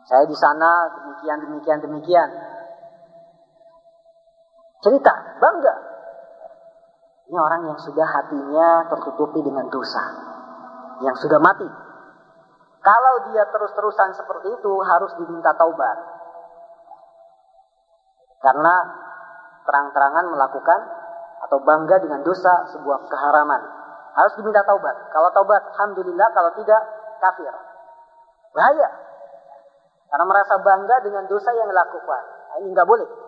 Saya 0.04 0.24
di 0.30 0.36
sana 0.36 0.94
demikian 0.94 1.38
demikian 1.42 1.78
demikian. 1.82 2.30
Cerita, 4.84 5.14
bangga. 5.40 5.93
Ini 7.34 7.42
orang 7.42 7.66
yang 7.66 7.74
sudah 7.82 8.06
hatinya 8.06 8.86
tertutupi 8.94 9.42
dengan 9.42 9.66
dosa. 9.66 9.98
Yang 11.02 11.26
sudah 11.26 11.42
mati. 11.42 11.66
Kalau 12.78 13.14
dia 13.26 13.42
terus-terusan 13.50 14.14
seperti 14.14 14.54
itu 14.54 14.72
harus 14.86 15.10
diminta 15.18 15.50
taubat. 15.58 15.98
Karena 18.38 18.74
terang-terangan 19.66 20.30
melakukan 20.30 20.80
atau 21.42 21.58
bangga 21.58 22.06
dengan 22.06 22.22
dosa 22.22 22.70
sebuah 22.70 23.10
keharaman. 23.10 23.66
Harus 24.14 24.38
diminta 24.38 24.62
taubat. 24.62 24.94
Kalau 25.10 25.34
taubat, 25.34 25.74
alhamdulillah. 25.74 26.30
Kalau 26.30 26.54
tidak, 26.54 26.86
kafir. 27.18 27.50
Bahaya. 28.54 28.94
Karena 30.06 30.22
merasa 30.22 30.54
bangga 30.62 31.02
dengan 31.02 31.26
dosa 31.26 31.50
yang 31.50 31.66
dilakukan. 31.66 32.22
Nah, 32.54 32.56
ini 32.62 32.70
nggak 32.70 32.86
boleh. 32.86 33.23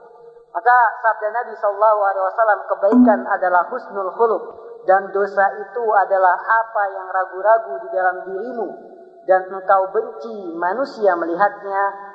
Maka 0.56 0.76
sabda 1.04 1.28
Nabi 1.36 1.52
Shallallahu 1.52 2.00
Alaihi 2.00 2.24
Wasallam 2.32 2.60
kebaikan 2.64 3.28
adalah 3.28 3.68
husnul 3.68 4.08
khuluq 4.16 4.44
dan 4.88 5.12
dosa 5.12 5.52
itu 5.60 5.84
adalah 5.92 6.32
apa 6.32 6.82
yang 6.96 7.12
ragu-ragu 7.12 7.76
di 7.84 7.88
dalam 7.92 8.24
dirimu 8.24 8.68
dan 9.28 9.52
engkau 9.52 9.92
benci 9.92 10.56
manusia 10.56 11.12
melihatnya. 11.12 12.08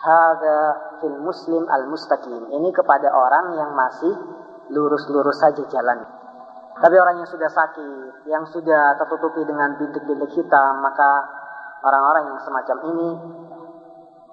Hada 0.00 0.60
fil 1.02 1.18
muslim 1.20 1.68
al 1.68 1.84
mustaqim 1.90 2.48
ini 2.48 2.72
kepada 2.72 3.12
orang 3.12 3.52
yang 3.58 3.74
masih 3.76 4.14
lurus-lurus 4.72 5.36
saja 5.42 5.60
jalan. 5.66 6.00
Tapi 6.80 6.96
orang 6.96 7.20
yang 7.20 7.28
sudah 7.28 7.50
sakit 7.52 8.24
yang 8.30 8.46
sudah 8.48 8.96
tertutupi 9.02 9.44
dengan 9.44 9.76
bintik-bintik 9.76 10.30
hitam 10.30 10.80
maka 10.80 11.26
orang-orang 11.84 12.32
yang 12.32 12.38
semacam 12.40 12.76
ini 12.94 13.08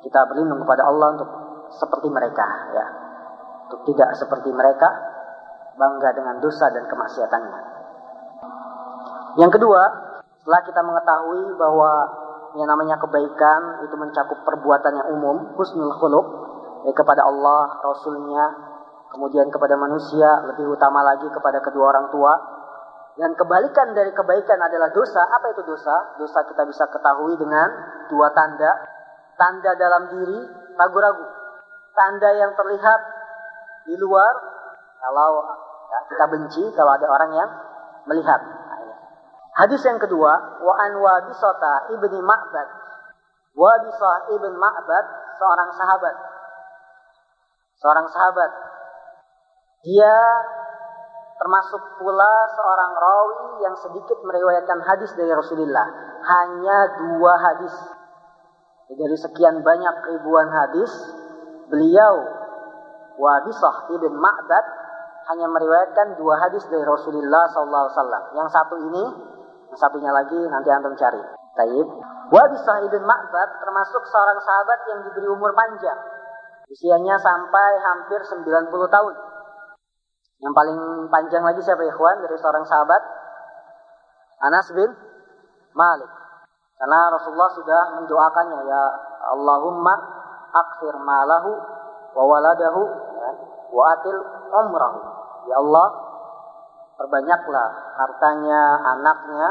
kita 0.08 0.24
berlindung 0.30 0.62
kepada 0.64 0.88
Allah 0.88 1.20
untuk 1.20 1.30
seperti 1.74 2.08
mereka 2.08 2.48
ya 2.72 3.07
untuk 3.68 3.84
tidak 3.92 4.16
seperti 4.16 4.50
mereka 4.56 4.88
bangga 5.76 6.10
dengan 6.16 6.40
dosa 6.40 6.72
dan 6.72 6.88
kemaksiatannya 6.88 7.78
yang 9.38 9.54
kedua, 9.54 9.82
setelah 10.42 10.62
kita 10.66 10.82
mengetahui 10.82 11.54
bahwa 11.62 11.92
yang 12.58 12.66
namanya 12.66 12.98
kebaikan 12.98 13.86
itu 13.86 13.94
mencakup 13.94 14.42
perbuatan 14.42 14.98
yang 14.98 15.08
umum, 15.14 15.54
husnul 15.54 15.94
khuluq, 15.94 16.26
ya, 16.90 16.94
kepada 16.98 17.22
Allah, 17.22 17.78
Rasulnya, 17.86 18.46
kemudian 19.14 19.46
kepada 19.54 19.78
manusia, 19.78 20.42
lebih 20.50 20.74
utama 20.74 21.06
lagi 21.06 21.30
kepada 21.30 21.62
kedua 21.62 21.94
orang 21.94 22.10
tua. 22.10 22.34
Dan 23.18 23.38
kebalikan 23.38 23.94
dari 23.94 24.10
kebaikan 24.14 24.58
adalah 24.58 24.90
dosa. 24.90 25.22
Apa 25.22 25.54
itu 25.54 25.62
dosa? 25.66 26.18
Dosa 26.18 26.42
kita 26.46 26.66
bisa 26.66 26.86
ketahui 26.90 27.38
dengan 27.38 27.70
dua 28.10 28.34
tanda. 28.34 28.74
Tanda 29.38 29.74
dalam 29.78 30.18
diri, 30.18 30.38
ragu-ragu. 30.78 31.26
Tanda 31.94 32.30
yang 32.34 32.58
terlihat 32.58 33.02
di 33.88 33.96
luar, 33.96 34.34
kalau 35.00 35.48
ya, 35.88 36.00
kita 36.12 36.26
benci, 36.28 36.64
kalau 36.76 36.92
ada 36.92 37.08
orang 37.08 37.32
yang 37.32 37.50
melihat. 38.12 38.44
Hadis 39.58 39.82
yang 39.88 39.98
kedua, 39.98 40.62
wa 40.62 40.74
an 40.78 40.92
Wabisata 41.02 41.90
ibni 41.96 42.22
Ma'bad. 42.22 42.70
Wabisah 43.58 44.30
ibn 44.38 44.54
Ma'bad 44.54 45.06
seorang 45.42 45.70
sahabat. 45.74 46.16
Seorang 47.82 48.06
sahabat. 48.06 48.52
Dia 49.82 50.16
termasuk 51.42 51.82
pula 51.98 52.34
seorang 52.54 52.92
rawi 52.94 53.66
yang 53.66 53.74
sedikit 53.82 54.22
meriwayatkan 54.22 54.78
hadis 54.86 55.10
dari 55.18 55.34
Rasulullah. 55.34 55.90
Hanya 56.22 57.02
dua 57.02 57.34
hadis. 57.42 57.74
Dari 58.94 59.18
sekian 59.18 59.66
banyak 59.66 59.96
ribuan 60.06 60.54
hadis, 60.54 60.94
beliau 61.74 62.37
Wabisah 63.18 63.90
ibn 63.98 64.14
Ma'bad 64.18 64.66
hanya 65.34 65.50
meriwayatkan 65.50 66.16
dua 66.22 66.38
hadis 66.40 66.64
dari 66.70 66.86
Rasulullah 66.86 67.50
SAW. 67.50 68.38
Yang 68.38 68.50
satu 68.54 68.76
ini 68.80 69.04
Satunya 69.76 70.10
lagi 70.16 70.38
nanti 70.48 70.70
antum 70.72 70.96
cari. 70.96 71.20
Taib. 71.58 71.88
Wabisah 72.28 72.78
ibn 72.88 73.04
Ma'bad 73.04 73.50
termasuk 73.60 74.04
seorang 74.08 74.40
sahabat 74.40 74.80
yang 74.88 75.00
diberi 75.04 75.28
umur 75.28 75.52
panjang. 75.52 76.00
Usianya 76.68 77.16
sampai 77.20 77.72
hampir 77.80 78.20
90 78.24 78.68
tahun. 78.72 79.16
Yang 80.38 80.54
paling 80.54 80.80
panjang 81.10 81.44
lagi 81.44 81.62
siapa 81.64 81.82
ikhwan 81.88 82.20
dari 82.20 82.36
seorang 82.38 82.64
sahabat? 82.68 83.02
Anas 84.44 84.70
bin 84.76 84.92
Malik. 85.74 86.12
Karena 86.78 87.10
Rasulullah 87.10 87.52
sudah 87.58 87.82
mendoakannya 87.98 88.60
ya 88.70 88.84
Allahumma 89.34 89.96
akfir 90.54 90.94
malahu 90.94 91.58
wa 92.14 92.24
waladahu 92.28 92.82
ya, 93.68 93.76
wa 93.76 93.84
atil 93.94 94.18
umrahu. 94.52 95.00
Ya 95.48 95.56
Allah, 95.60 95.88
perbanyaklah 96.98 97.70
hartanya, 97.96 98.62
anaknya, 98.98 99.48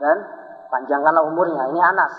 dan 0.00 0.16
panjangkanlah 0.70 1.24
umurnya. 1.26 1.68
Ini 1.70 1.80
Anas. 1.82 2.14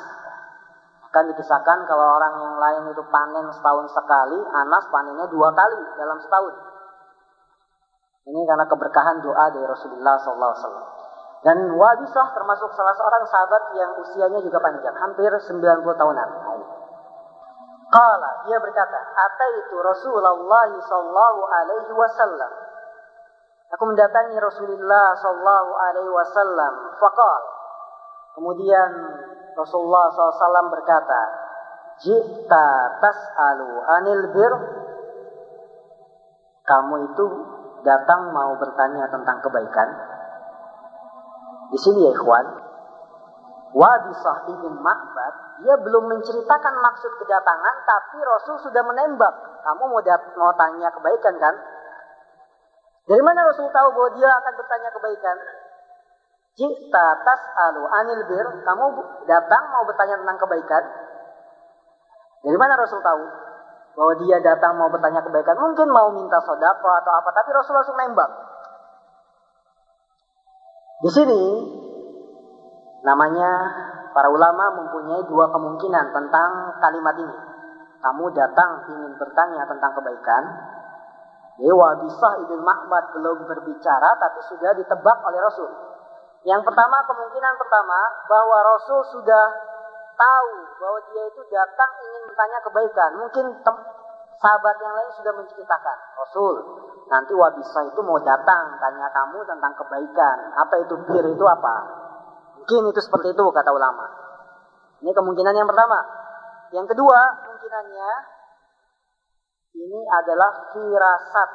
Akan 1.10 1.26
dikisahkan 1.34 1.90
kalau 1.90 2.06
orang 2.22 2.38
yang 2.38 2.56
lain 2.62 2.84
itu 2.94 3.02
panen 3.10 3.50
setahun 3.50 3.90
sekali, 3.90 4.38
Anas 4.46 4.86
panennya 4.94 5.26
dua 5.26 5.50
kali 5.58 5.80
dalam 5.98 6.22
setahun. 6.22 6.54
Ini 8.30 8.46
karena 8.46 8.66
keberkahan 8.70 9.26
doa 9.26 9.50
dari 9.50 9.66
Rasulullah 9.66 10.22
SAW. 10.22 10.54
Dan 11.40 11.72
Wabisah 11.72 12.36
termasuk 12.36 12.70
salah 12.76 12.94
seorang 12.94 13.24
sahabat 13.26 13.64
yang 13.74 13.92
usianya 13.96 14.40
juga 14.44 14.60
panjang, 14.60 14.94
hampir 15.02 15.32
90 15.32 15.98
tahunan. 15.98 16.30
Kala 17.90 18.32
dia 18.46 18.58
berkata, 18.62 18.98
itu 19.66 19.76
Rasulullah 19.82 20.70
sallallahu 20.70 21.42
alaihi 21.50 21.94
wasallam 21.98 22.52
Aku 23.70 23.84
mendatangi 23.86 24.34
Rasulullah 24.42 25.14
Sallallahu 25.14 25.72
Alaihi 25.78 26.10
Wasallam. 26.10 26.74
Fakal. 26.98 27.42
Kemudian 28.34 28.90
Rasulullah 29.54 30.10
SAW 30.10 30.74
berkata, 30.74 31.22
Jika 32.02 32.68
tas'alu 32.98 33.70
anil 33.86 34.24
bir. 34.34 34.54
Kamu 36.66 36.96
itu 37.14 37.26
datang 37.86 38.34
mau 38.34 38.58
bertanya 38.58 39.10
tentang 39.10 39.38
kebaikan. 39.42 39.90
Di 41.70 41.78
sini 41.78 42.10
ya 42.10 42.12
ikhwan. 42.14 42.46
Wabisah 43.70 44.50
ibn 44.50 44.82
Ma'bad, 44.82 45.62
dia 45.62 45.78
belum 45.78 46.10
menceritakan 46.10 46.74
maksud 46.82 47.12
kedatangan, 47.22 47.76
tapi 47.86 48.18
Rasul 48.18 48.58
sudah 48.66 48.82
menembak. 48.82 49.62
Kamu 49.62 49.94
mau, 49.94 50.02
mau 50.42 50.54
tanya 50.58 50.90
kebaikan 50.90 51.36
kan? 51.38 51.56
Dari 53.06 53.22
mana 53.22 53.46
Rasul 53.46 53.70
tahu 53.70 53.90
bahwa 53.94 54.10
dia 54.18 54.30
akan 54.30 54.54
bertanya 54.58 54.90
kebaikan? 54.90 55.38
Jika 56.58 57.06
tas'alu 57.24 57.84
anil 57.88 58.22
bir, 58.26 58.48
kamu 58.66 58.86
datang 59.30 59.64
mau 59.70 59.86
bertanya 59.86 60.18
tentang 60.18 60.38
kebaikan. 60.42 60.84
Dari 62.42 62.58
mana 62.58 62.74
Rasul 62.78 63.00
tahu? 63.06 63.24
Bahwa 63.96 64.14
dia 64.22 64.38
datang 64.42 64.78
mau 64.82 64.90
bertanya 64.90 65.22
kebaikan. 65.22 65.58
Mungkin 65.62 65.88
mau 65.94 66.10
minta 66.14 66.42
sodako 66.42 66.90
atau 66.90 67.12
apa. 67.16 67.30
Tapi 67.34 67.50
Rasul 67.54 67.74
langsung 67.76 67.98
nembak. 67.98 68.32
Di 71.00 71.10
sini, 71.16 71.42
namanya 73.04 73.52
para 74.12 74.28
ulama 74.28 74.84
mempunyai 74.84 75.24
dua 75.28 75.52
kemungkinan 75.54 76.06
tentang 76.12 76.52
kalimat 76.82 77.16
ini. 77.20 77.36
Kamu 78.00 78.32
datang 78.32 78.88
ingin 78.96 79.12
bertanya 79.20 79.68
tentang 79.68 79.92
kebaikan, 80.00 80.44
Ya, 81.60 81.76
Wabisah 81.76 82.40
ibn 82.48 82.64
Ma'bad 82.64 83.12
belum 83.20 83.44
berbicara 83.44 84.16
tapi 84.16 84.40
sudah 84.48 84.72
ditebak 84.80 85.18
oleh 85.28 85.40
Rasul. 85.44 85.68
Yang 86.48 86.64
pertama, 86.64 87.04
kemungkinan 87.04 87.54
pertama 87.60 88.00
bahwa 88.32 88.64
Rasul 88.64 89.04
sudah 89.12 89.46
tahu 90.16 90.52
bahwa 90.80 91.00
dia 91.12 91.24
itu 91.28 91.44
datang 91.52 91.92
ingin 92.00 92.22
bertanya 92.32 92.60
kebaikan. 92.64 93.12
Mungkin 93.20 93.46
sahabat 94.40 94.76
yang 94.80 94.94
lain 94.96 95.12
sudah 95.20 95.34
menceritakan. 95.36 95.98
Rasul, 96.16 96.56
nanti 97.12 97.36
Wabisah 97.36 97.92
itu 97.92 98.00
mau 98.08 98.24
datang 98.24 98.80
tanya 98.80 99.12
kamu 99.12 99.44
tentang 99.44 99.76
kebaikan. 99.76 100.38
Apa 100.56 100.80
itu 100.80 100.96
bir 101.12 101.28
itu 101.28 101.44
apa? 101.44 101.76
Mungkin 102.60 102.92
itu 102.92 103.02
seperti 103.02 103.32
itu 103.32 103.44
kata 103.56 103.72
ulama. 103.72 104.06
Ini 105.00 105.12
kemungkinan 105.16 105.56
yang 105.56 105.66
pertama. 105.66 106.00
Yang 106.76 106.92
kedua, 106.92 107.20
kemungkinannya 107.40 108.12
ini 109.80 110.00
adalah 110.06 110.52
firasat. 110.76 111.50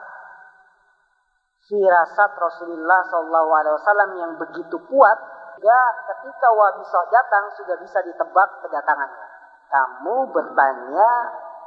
Firasat 1.64 2.30
Rasulullah 2.36 3.00
SAW 3.08 4.20
yang 4.20 4.36
begitu 4.36 4.76
kuat 4.84 5.18
ya 5.64 5.80
ketika 6.12 6.48
Wabisah 6.52 7.04
datang 7.08 7.44
sudah 7.56 7.76
bisa 7.80 8.04
ditebak 8.04 8.48
kedatangannya. 8.64 9.26
Kamu 9.72 10.28
bertanya 10.28 11.10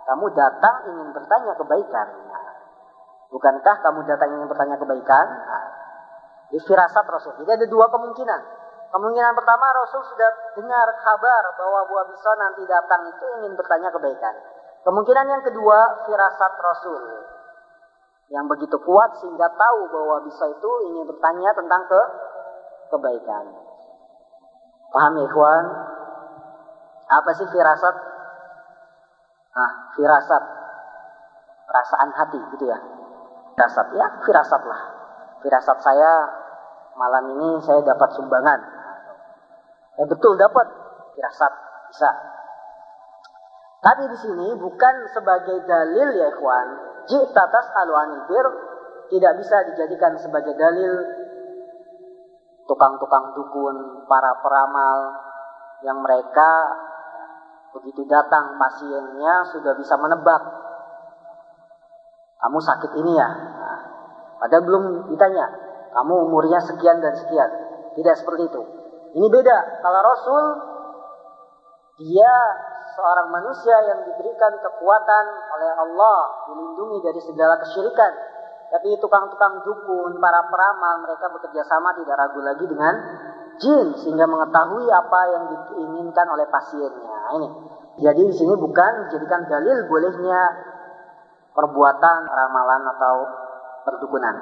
kamu 0.05 0.25
datang 0.37 0.75
ingin 0.91 1.09
bertanya 1.13 1.53
kebaikan. 1.57 2.07
Bukankah 3.33 3.75
kamu 3.83 4.05
datang 4.05 4.29
ingin 4.37 4.47
bertanya 4.47 4.77
kebaikan? 4.77 5.25
Nah, 5.33 5.65
firasat 6.51 7.05
Rasul. 7.09 7.41
Jadi 7.41 7.51
ada 7.57 7.67
dua 7.67 7.89
kemungkinan 7.89 8.66
kemungkinan 8.91 9.33
pertama 9.35 9.65
Rasul 9.83 10.01
sudah 10.07 10.31
dengar 10.55 10.87
kabar 11.03 11.43
bahwa 11.59 11.79
Wabisah 11.87 12.35
nanti 12.39 12.63
datang 12.63 13.07
itu 13.11 13.25
ingin 13.41 13.53
bertanya 13.57 13.91
kebaikan 13.91 14.35
Kemungkinan 14.87 15.27
yang 15.27 15.43
kedua, 15.43 16.07
firasat 16.07 16.53
Rasul. 16.63 17.03
Yang 18.31 18.45
begitu 18.55 18.79
kuat 18.87 19.19
sehingga 19.19 19.51
tahu 19.51 19.91
bahwa 19.91 20.23
bisa 20.23 20.47
itu 20.47 20.71
ingin 20.87 21.03
bertanya 21.11 21.51
tentang 21.51 21.83
ke 21.91 22.01
kebaikan. 22.95 23.51
Paham 24.87 25.19
ya 25.19 25.27
ikhwan? 25.27 25.65
Apa 27.11 27.35
sih 27.35 27.51
firasat? 27.51 27.95
Nah, 29.59 29.71
firasat. 29.99 30.43
Perasaan 31.67 32.09
hati 32.15 32.39
gitu 32.55 32.71
ya. 32.71 32.79
Firasat 33.59 33.87
ya, 33.91 34.07
firasat 34.23 34.63
lah. 34.71 34.81
firasat 35.43 35.77
saya 35.83 36.11
malam 36.95 37.35
ini 37.35 37.59
saya 37.59 37.83
dapat 37.83 38.15
sumbangan. 38.15 38.59
Ya 39.97 40.05
betul 40.05 40.37
dapat 40.37 40.67
firasat 41.17 41.53
bisa. 41.89 42.11
Tapi 43.81 44.03
di 44.09 44.17
sini 44.17 44.47
bukan 44.57 44.95
sebagai 45.13 45.63
dalil 45.65 46.07
ya 46.17 46.27
ikhwan. 46.33 46.67
Jika 47.07 47.43
tas'alu 47.49 47.93
anil 47.93 48.23
bir 48.27 48.45
tidak 49.07 49.39
bisa 49.39 49.63
dijadikan 49.73 50.13
sebagai 50.19 50.53
dalil 50.59 50.93
tukang-tukang 52.67 53.31
dukun, 53.31 54.03
para 54.05 54.35
peramal 54.43 54.99
yang 55.87 56.03
mereka 56.03 56.51
begitu 57.71 58.03
datang 58.09 58.59
pasiennya 58.59 59.45
sudah 59.53 59.77
bisa 59.77 59.95
menebak 59.95 60.41
kamu 62.37 62.59
sakit 62.61 62.91
ini 63.01 63.17
ya. 63.17 63.29
Nah, 63.33 63.79
padahal 64.37 64.63
belum 64.65 64.83
ditanya, 65.09 65.45
kamu 65.93 66.13
umurnya 66.29 66.61
sekian 66.61 67.01
dan 67.01 67.17
sekian. 67.17 67.49
Tidak 67.97 68.13
seperti 68.13 68.45
itu. 68.45 68.61
Ini 69.15 69.27
beda. 69.31 69.57
Kalau 69.83 69.99
Rasul, 70.03 70.43
dia 72.01 72.33
seorang 72.97 73.29
manusia 73.29 73.77
yang 73.87 73.99
diberikan 74.09 74.57
kekuatan 74.57 75.25
oleh 75.57 75.71
Allah, 75.77 76.19
dilindungi 76.49 76.97
dari 77.05 77.21
segala 77.21 77.61
kesyirikan. 77.61 78.11
Tapi 78.67 78.99
tukang-tukang 78.99 79.63
dukun, 79.63 80.19
para 80.19 80.43
peramal, 80.51 81.05
mereka 81.07 81.31
bekerja 81.31 81.63
sama 81.63 81.95
tidak 81.95 82.19
ragu 82.19 82.43
lagi 82.43 82.65
dengan 82.67 82.93
jin 83.57 83.95
sehingga 83.95 84.27
mengetahui 84.27 84.85
apa 84.91 85.19
yang 85.31 85.43
diinginkan 85.49 86.27
oleh 86.29 86.45
pasiennya. 86.51 87.07
Nah, 87.07 87.31
ini. 87.39 87.49
Jadi 87.97 88.21
di 88.29 88.33
sini 88.35 88.53
bukan 88.53 89.09
dijadikan 89.09 89.49
dalil 89.49 89.89
bolehnya 89.89 90.41
perbuatan 91.57 92.19
ramalan 92.29 92.83
atau 92.93 93.15
perdukunan. 93.89 94.35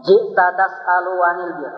Jika 0.00 0.46
tas'alu 0.56 1.14
anil 1.20 1.52
bir. 1.60 1.72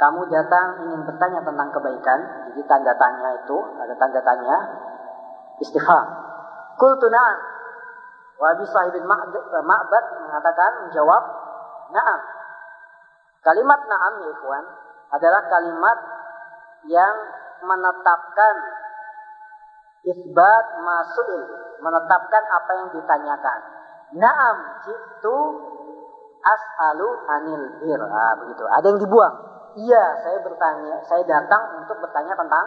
Kamu 0.00 0.32
datang 0.32 0.80
ingin 0.88 1.04
bertanya 1.04 1.44
tentang 1.44 1.68
kebaikan. 1.76 2.18
Jadi 2.48 2.64
tanda 2.64 2.96
tanya 2.96 3.36
itu, 3.36 3.56
ada 3.76 3.94
tanda 4.00 4.20
tanya. 4.24 4.56
Istifham. 5.60 6.06
Kultu 6.80 7.12
na'am. 7.12 7.36
Wa 8.40 8.56
Abi 8.56 8.64
Sahibin 8.64 9.04
Ma'bad 9.04 10.04
mengatakan, 10.24 10.88
menjawab, 10.88 11.22
na'am. 11.92 12.20
Kalimat 13.44 13.80
na'am 13.84 14.14
ya 14.24 14.28
ikhwan, 14.32 14.64
adalah 15.12 15.42
kalimat 15.52 15.98
yang 16.88 17.16
menetapkan 17.60 18.54
isbat 20.08 20.66
masuil, 20.80 21.44
menetapkan 21.84 22.42
apa 22.56 22.72
yang 22.72 22.88
ditanyakan. 22.96 23.58
Naam, 24.16 24.56
itu 24.88 25.36
as'alu 26.40 27.08
anil 27.28 27.64
bir. 27.84 28.00
Ah, 28.00 28.32
begitu. 28.40 28.64
Ada 28.64 28.96
yang 28.96 29.00
dibuang. 29.04 29.49
Iya, 29.78 30.04
saya 30.26 30.38
bertanya, 30.42 30.98
saya 31.06 31.22
datang 31.22 31.78
untuk 31.78 32.02
bertanya 32.02 32.34
tentang 32.34 32.66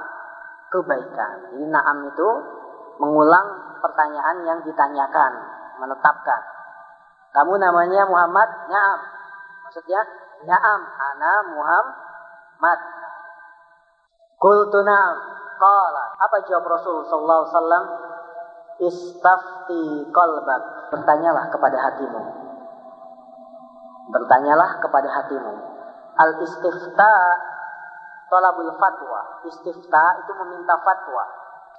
kebaikan. 0.72 1.52
Jadi 1.52 1.66
naam 1.68 2.08
itu 2.08 2.30
mengulang 3.04 3.78
pertanyaan 3.84 4.48
yang 4.48 4.60
ditanyakan, 4.64 5.32
menetapkan. 5.84 6.42
Kamu 7.34 7.60
namanya 7.60 8.08
Muhammad? 8.08 8.72
Naam. 8.72 9.00
Maksudnya, 9.68 10.00
naam, 10.48 10.80
ana 10.86 11.34
Muhammad. 11.52 12.80
Qultu 14.40 14.80
na'am. 14.86 15.18
Qala. 15.60 16.04
Apa 16.20 16.44
jawab 16.48 16.68
Rasul 16.68 17.04
sallallahu 17.08 17.42
alaihi 17.42 17.56
wasallam? 17.56 17.86
Istafti 18.84 19.84
qalbak. 20.12 20.92
Bertanyalah 20.92 21.50
kepada 21.52 21.78
hatimu. 21.90 22.22
Bertanyalah 24.14 24.84
kepada 24.84 25.10
hatimu. 25.10 25.73
Al 26.18 26.32
istifta 26.42 27.14
talabul 28.30 28.74
fatwa. 28.78 29.46
Istifta 29.50 30.04
itu 30.26 30.32
meminta 30.46 30.78
fatwa. 30.82 31.26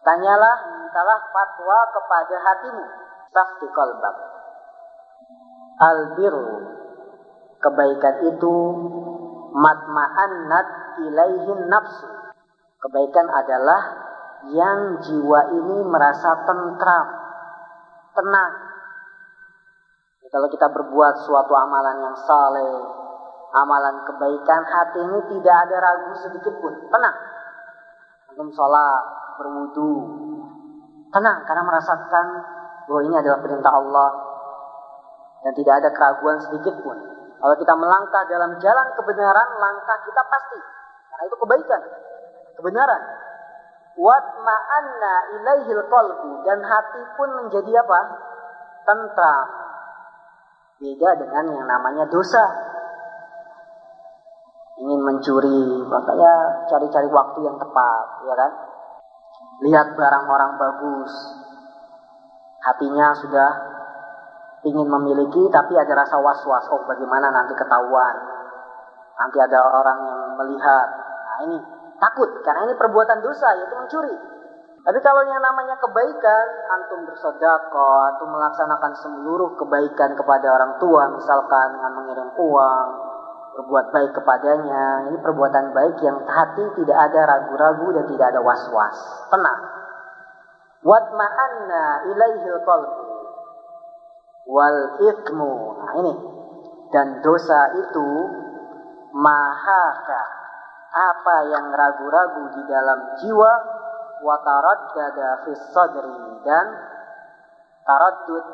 Tanyalah, 0.04 0.56
mintalah 0.78 1.20
fatwa 1.32 1.78
kepada 1.94 2.36
hatimu. 2.38 2.84
Istafti 3.28 3.66
qalbak. 3.72 4.16
Al 5.80 5.98
biru. 6.18 6.48
Kebaikan 7.58 8.28
itu 8.28 8.54
matma'annat 9.56 11.00
ilaihin 11.00 11.72
nafsu 11.72 12.14
Kebaikan 12.84 13.32
adalah 13.32 13.80
yang 14.52 15.00
jiwa 15.00 15.40
ini 15.56 15.88
merasa 15.88 16.44
tentram, 16.44 17.06
tenang. 18.12 18.52
Kalau 20.28 20.52
kita 20.52 20.68
berbuat 20.68 21.24
suatu 21.24 21.56
amalan 21.56 22.04
yang 22.04 22.16
saleh, 22.28 23.03
amalan 23.54 24.02
kebaikan, 24.02 24.60
hati 24.66 24.98
ini 24.98 25.18
tidak 25.38 25.56
ada 25.70 25.76
ragu 25.78 26.12
sedikit 26.18 26.54
pun, 26.58 26.74
tenang. 26.90 27.16
Antum 28.34 28.50
sholat, 28.50 29.02
berwudu, 29.38 29.94
tenang 31.14 31.46
karena 31.46 31.62
merasakan 31.62 32.26
bahwa 32.90 33.00
ini 33.06 33.14
adalah 33.14 33.38
perintah 33.38 33.72
Allah 33.72 34.10
dan 35.46 35.52
tidak 35.54 35.74
ada 35.78 35.88
keraguan 35.94 36.42
sedikit 36.42 36.74
pun. 36.82 36.98
Kalau 37.38 37.54
kita 37.60 37.74
melangkah 37.78 38.24
dalam 38.26 38.58
jalan 38.58 38.88
kebenaran, 38.98 39.48
langkah 39.60 39.98
kita 40.02 40.22
pasti 40.26 40.58
karena 41.14 41.22
itu 41.30 41.36
kebaikan 41.38 41.82
kebenaran. 42.58 43.02
Wat 43.94 44.26
ma'anna 44.42 45.14
ilaihil 45.38 45.86
qalbu 45.86 46.42
dan 46.42 46.58
hati 46.66 47.02
pun 47.14 47.28
menjadi 47.38 47.78
apa? 47.78 48.00
Tentram. 48.82 49.46
Beda 50.82 51.10
dengan 51.14 51.44
yang 51.54 51.66
namanya 51.70 52.10
dosa. 52.10 52.73
Ingin 54.74 55.00
mencuri, 55.06 55.86
makanya 55.86 56.32
cari-cari 56.66 57.06
waktu 57.06 57.38
yang 57.46 57.56
tepat, 57.58 58.06
ya 58.26 58.34
kan? 58.34 58.52
Lihat 59.62 59.86
barang 59.94 60.24
orang 60.26 60.52
bagus. 60.58 61.12
Hatinya 62.58 63.14
sudah 63.14 63.50
ingin 64.66 64.88
memiliki 64.88 65.46
tapi 65.52 65.78
ada 65.78 65.94
rasa 65.94 66.18
was-was. 66.18 66.66
Oh 66.74 66.82
bagaimana 66.88 67.30
nanti 67.30 67.54
ketahuan. 67.54 68.16
Nanti 69.14 69.38
ada 69.38 69.62
orang 69.62 69.98
yang 70.10 70.20
melihat. 70.34 70.88
Nah 71.22 71.38
ini 71.46 71.56
Takut 72.04 72.30
karena 72.42 72.66
ini 72.66 72.74
perbuatan 72.74 73.22
dosa 73.22 73.54
yaitu 73.54 73.74
mencuri. 73.78 74.16
Tapi 74.84 74.98
kalau 75.00 75.24
yang 75.24 75.40
namanya 75.40 75.80
kebaikan, 75.80 76.46
antum 76.68 77.08
bersodako, 77.08 77.88
antum 78.12 78.28
melaksanakan 78.28 78.92
seluruh 79.00 79.56
kebaikan 79.56 80.12
kepada 80.12 80.52
orang 80.52 80.76
tua, 80.76 81.08
misalkan 81.08 81.72
dengan 81.72 81.92
mengirim 81.96 82.28
uang, 82.36 82.88
berbuat 83.54 83.94
baik 83.94 84.10
kepadanya, 84.18 85.08
ini 85.08 85.18
perbuatan 85.22 85.70
baik 85.70 86.02
yang 86.02 86.18
hati 86.26 86.64
tidak 86.74 86.98
ada 87.10 87.20
ragu-ragu 87.22 87.86
dan 87.94 88.04
tidak 88.10 88.26
ada 88.34 88.40
was-was. 88.42 88.98
Tenang. 89.30 89.60
Watma'anna 90.82 92.10
ilaihil 92.10 92.60
qalbu 92.66 93.04
wal 94.50 94.80
ikmu. 95.00 95.52
Nah 95.80 95.92
ini. 96.02 96.14
Dan 96.90 97.22
dosa 97.26 97.74
itu 97.74 98.08
mahaka 99.14 100.22
apa 100.94 101.36
yang 101.50 101.74
ragu-ragu 101.74 102.54
di 102.54 102.62
dalam 102.70 103.18
jiwa 103.18 103.52
wa 104.22 104.36
taraddada 104.46 105.42
fis 105.42 105.62
sadri 105.74 106.22
dan 106.46 106.66
taraddud 107.82 108.46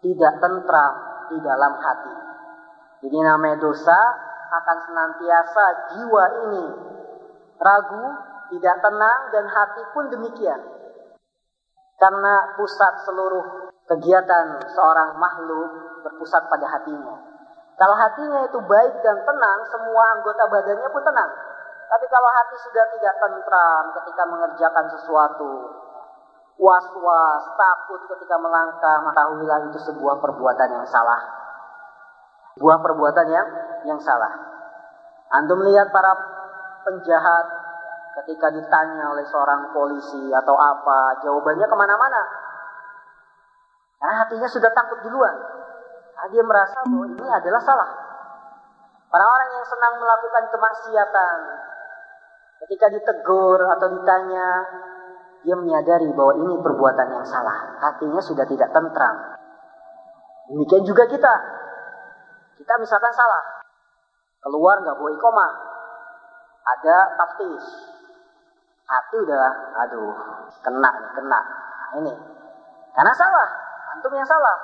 tidak 0.00 0.34
tentram 0.40 0.94
di 1.28 1.38
dalam 1.44 1.76
hati. 1.76 2.25
Ini 3.04 3.18
namanya 3.20 3.60
dosa 3.60 3.98
akan 4.46 4.78
senantiasa 4.88 5.64
jiwa 5.92 6.24
ini 6.48 6.64
ragu, 7.60 8.04
tidak 8.56 8.76
tenang 8.80 9.20
dan 9.34 9.44
hati 9.50 9.82
pun 9.92 10.04
demikian. 10.08 10.60
Karena 11.96 12.56
pusat 12.56 13.04
seluruh 13.08 13.72
kegiatan 13.88 14.60
seorang 14.68 15.16
makhluk 15.16 15.70
berpusat 16.04 16.44
pada 16.48 16.66
hatinya. 16.68 17.16
Kalau 17.76 17.96
hatinya 17.96 18.40
itu 18.48 18.58
baik 18.64 18.94
dan 19.04 19.20
tenang, 19.20 19.60
semua 19.68 20.16
anggota 20.16 20.48
badannya 20.48 20.88
pun 20.88 21.02
tenang. 21.04 21.30
Tapi 21.86 22.04
kalau 22.08 22.30
hati 22.32 22.56
sudah 22.66 22.84
tidak 22.96 23.14
tentram 23.20 23.84
ketika 24.00 24.22
mengerjakan 24.26 24.86
sesuatu, 24.96 25.52
was-was, 26.56 27.44
takut 27.54 28.00
ketika 28.16 28.36
melangkah, 28.40 29.04
ketahuilah 29.06 29.58
itu 29.70 29.78
sebuah 29.92 30.18
perbuatan 30.18 30.68
yang 30.72 30.86
salah. 30.88 31.45
Sebuah 32.56 32.80
perbuatan 32.80 33.26
yang 33.28 33.48
yang 33.84 34.00
salah. 34.00 34.32
Antum 35.28 35.60
melihat 35.60 35.92
para 35.92 36.16
penjahat 36.88 37.46
ketika 38.22 38.48
ditanya 38.48 39.12
oleh 39.12 39.28
seorang 39.28 39.76
polisi 39.76 40.32
atau 40.32 40.56
apa, 40.56 41.20
jawabannya 41.20 41.68
ke 41.68 41.76
mana-mana. 41.76 42.22
Nah, 44.00 44.24
hatinya 44.24 44.48
sudah 44.48 44.72
takut 44.72 45.04
duluan. 45.04 45.36
Nah, 46.16 46.26
dia 46.32 46.40
merasa 46.40 46.80
bahwa 46.88 47.06
ini 47.12 47.28
adalah 47.28 47.60
salah. 47.60 47.90
Orang-orang 49.12 49.50
yang 49.60 49.66
senang 49.68 49.94
melakukan 50.00 50.44
kemaksiatan, 50.48 51.38
ketika 52.64 52.86
ditegur 52.88 53.60
atau 53.68 53.88
ditanya, 54.00 54.48
dia 55.44 55.54
menyadari 55.60 56.08
bahwa 56.16 56.40
ini 56.40 56.56
perbuatan 56.56 57.20
yang 57.20 57.26
salah. 57.28 57.76
Hatinya 57.84 58.18
sudah 58.24 58.48
tidak 58.48 58.72
tentram. 58.72 59.36
Demikian 60.48 60.88
juga 60.88 61.04
kita. 61.04 61.34
Kita 62.56 62.72
misalkan 62.80 63.12
salah. 63.12 63.62
Keluar 64.40 64.80
nggak 64.80 64.96
boleh 64.96 65.16
koma. 65.20 65.48
Ada 66.66 66.96
taftis. 67.20 67.64
Hati 68.86 69.16
udah, 69.18 69.74
aduh, 69.86 70.14
kena 70.62 70.90
nih, 70.94 71.10
kena. 71.18 71.40
Nah, 71.42 71.90
ini. 72.00 72.14
Karena 72.94 73.12
salah. 73.12 73.48
Antum 73.92 74.14
yang 74.14 74.26
salah. 74.26 74.56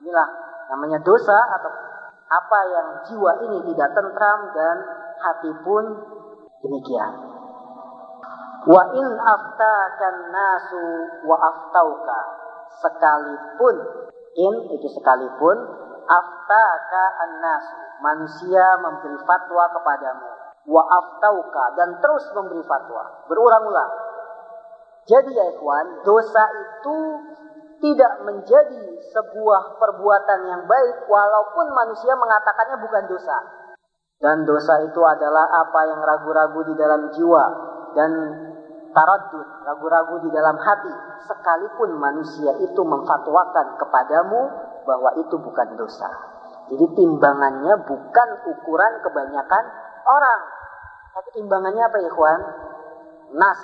Inilah 0.00 0.28
namanya 0.70 0.98
dosa 1.02 1.36
atau 1.58 1.70
apa 2.26 2.58
yang 2.70 2.86
jiwa 3.06 3.32
ini 3.46 3.58
tidak 3.72 3.94
tentram 3.94 4.50
dan 4.50 4.76
hati 5.22 5.50
pun 5.62 5.84
demikian. 6.62 7.12
Wa 8.66 8.82
in 8.98 9.08
aftakan 9.14 10.16
nasu 10.34 10.84
wa 11.22 11.38
aftauka 11.38 12.20
sekalipun 12.82 13.76
in 14.34 14.54
itu 14.74 14.88
sekalipun 14.90 15.56
aftaka 16.06 17.04
manusia 18.00 18.78
memberi 18.80 19.18
fatwa 19.26 19.64
kepadamu. 19.74 20.26
Wa 20.66 20.82
aftauka. 20.82 21.64
Dan 21.78 21.98
terus 22.02 22.24
memberi 22.34 22.62
fatwa. 22.66 23.26
Berulang-ulang. 23.26 23.92
Jadi 25.06 25.30
ya 25.38 25.46
ikhwan 25.54 26.02
dosa 26.02 26.42
itu 26.50 26.98
tidak 27.78 28.26
menjadi 28.26 28.98
sebuah 29.14 29.78
perbuatan 29.78 30.40
yang 30.48 30.62
baik 30.66 31.06
walaupun 31.06 31.70
manusia 31.70 32.16
mengatakannya 32.18 32.82
bukan 32.82 33.04
dosa. 33.06 33.38
Dan 34.16 34.48
dosa 34.48 34.80
itu 34.82 34.98
adalah 35.04 35.44
apa 35.44 35.80
yang 35.92 36.00
ragu-ragu 36.00 36.60
di 36.66 36.74
dalam 36.74 37.12
jiwa 37.12 37.44
dan 37.92 38.10
taradud, 38.96 39.48
ragu-ragu 39.68 40.24
di 40.24 40.30
dalam 40.32 40.56
hati. 40.56 40.94
Sekalipun 41.28 42.00
manusia 42.00 42.56
itu 42.64 42.80
memfatwakan 42.80 43.76
kepadamu 43.76 44.40
bahwa 44.86 45.10
itu 45.18 45.36
bukan 45.36 45.68
dosa. 45.74 46.08
Jadi 46.70 46.86
timbangannya 46.98 47.74
bukan 47.86 48.28
ukuran 48.46 48.92
kebanyakan 49.02 49.64
orang. 50.06 50.40
Tapi 51.14 51.28
timbangannya 51.42 51.82
apa 51.82 51.96
kawan? 52.10 52.42
Nas, 53.34 53.60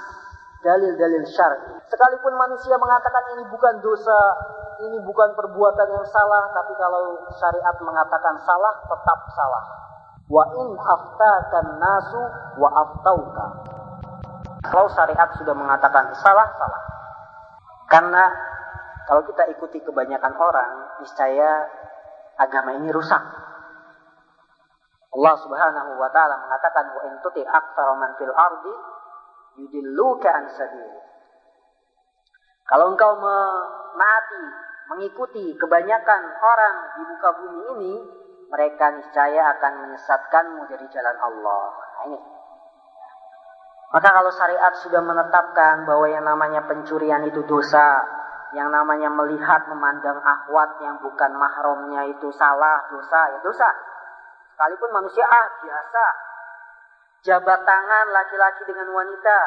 dalil-dalil 0.62 1.26
syar'i. 1.26 1.78
Sekalipun 1.90 2.34
manusia 2.34 2.74
mengatakan 2.78 3.36
ini 3.38 3.44
bukan 3.50 3.78
dosa, 3.82 4.18
ini 4.82 4.98
bukan 5.02 5.34
perbuatan 5.38 5.88
yang 5.90 6.06
salah, 6.10 6.50
tapi 6.54 6.72
kalau 6.78 7.18
syariat 7.38 7.76
mengatakan 7.82 8.34
salah, 8.42 8.72
tetap 8.86 9.20
salah. 9.34 9.64
Wa 10.30 10.44
in 10.56 10.68
aftakan 10.78 11.66
nasu 11.76 12.22
wa 12.56 12.68
aftauka. 12.72 13.46
Kalau 14.62 14.86
syariat 14.94 15.28
sudah 15.36 15.54
mengatakan 15.58 16.14
salah, 16.22 16.46
salah. 16.54 16.82
Karena 17.90 18.24
kalau 19.06 19.22
kita 19.26 19.50
ikuti 19.50 19.82
kebanyakan 19.82 20.34
orang, 20.38 21.02
niscaya 21.02 21.66
agama 22.38 22.78
ini 22.78 22.88
rusak. 22.94 23.22
Allah 25.12 25.34
Subhanahu 25.44 26.00
wa 26.00 26.08
taala 26.08 26.40
mengatakan 26.40 26.88
wa 26.96 27.02
in 27.04 27.14
tuti 27.20 27.44
aktsara 27.44 27.92
man 28.00 28.16
fil 28.16 28.32
ardi 28.32 28.74
yudilluka 29.60 30.30
an. 30.32 30.48
Kalau 32.62 32.96
engkau 32.96 33.20
menaati, 33.20 34.44
mengikuti 34.88 35.52
kebanyakan 35.60 36.22
orang 36.40 36.76
di 36.96 37.02
muka 37.04 37.30
bumi 37.36 37.62
ini, 37.76 37.94
mereka 38.48 38.96
niscaya 38.96 39.52
akan 39.58 39.72
menyesatkanmu 39.84 40.70
dari 40.72 40.86
jalan 40.88 41.16
Allah. 41.20 41.64
Nah, 41.76 42.02
ini. 42.08 42.20
Maka 43.92 44.08
kalau 44.08 44.32
syariat 44.32 44.72
sudah 44.80 45.04
menetapkan 45.04 45.84
bahwa 45.84 46.08
yang 46.08 46.24
namanya 46.24 46.64
pencurian 46.64 47.28
itu 47.28 47.44
dosa, 47.44 48.00
yang 48.52 48.68
namanya 48.68 49.08
melihat 49.08 49.64
memandang 49.72 50.20
akhwat 50.20 50.76
yang 50.84 51.00
bukan 51.00 51.32
mahramnya 51.32 52.12
itu 52.12 52.28
salah, 52.36 52.84
dosa, 52.92 53.20
ya 53.32 53.38
dosa. 53.40 53.68
Sekalipun 54.52 54.92
manusia 54.92 55.24
ah 55.24 55.48
biasa, 55.64 56.06
jabat 57.24 57.60
tangan 57.64 58.06
laki-laki 58.12 58.62
dengan 58.68 58.92
wanita. 58.92 59.38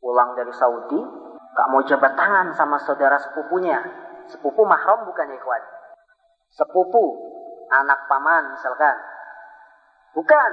Pulang 0.00 0.32
dari 0.36 0.52
Saudi, 0.56 1.00
gak 1.52 1.68
mau 1.68 1.84
jabat 1.84 2.16
tangan 2.16 2.56
sama 2.56 2.80
saudara 2.80 3.20
sepupunya. 3.20 3.80
Sepupu 4.32 4.64
mahram 4.64 5.04
bukan 5.04 5.28
ya 5.28 5.36
kawan? 5.36 5.64
Sepupu, 6.48 7.04
anak 7.68 8.08
paman 8.08 8.56
misalkan. 8.56 8.96
Bukan. 10.16 10.50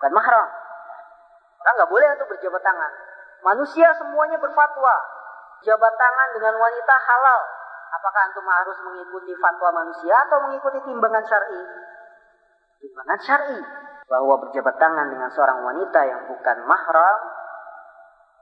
Bukan 0.00 0.12
mahram. 0.16 0.48
Orang 1.58 1.74
gak 1.76 1.90
boleh 1.92 2.08
untuk 2.16 2.28
berjabat 2.32 2.62
tangan. 2.64 2.92
Manusia 3.44 3.92
semuanya 3.98 4.40
berfatwa. 4.40 5.17
Jabat 5.62 5.94
tangan 5.98 6.28
dengan 6.38 6.54
wanita 6.54 6.94
halal. 7.02 7.40
Apakah 7.88 8.20
antum 8.30 8.46
harus 8.46 8.78
mengikuti 8.84 9.32
fatwa 9.40 9.72
manusia 9.72 10.14
atau 10.28 10.44
mengikuti 10.44 10.78
timbangan 10.84 11.24
syar'i? 11.24 11.62
Timbangan 12.78 13.20
syar'i 13.24 13.58
bahwa 14.08 14.34
berjabat 14.44 14.76
tangan 14.76 15.08
dengan 15.08 15.28
seorang 15.32 15.64
wanita 15.64 16.00
yang 16.04 16.20
bukan 16.28 16.56
mahram 16.68 17.18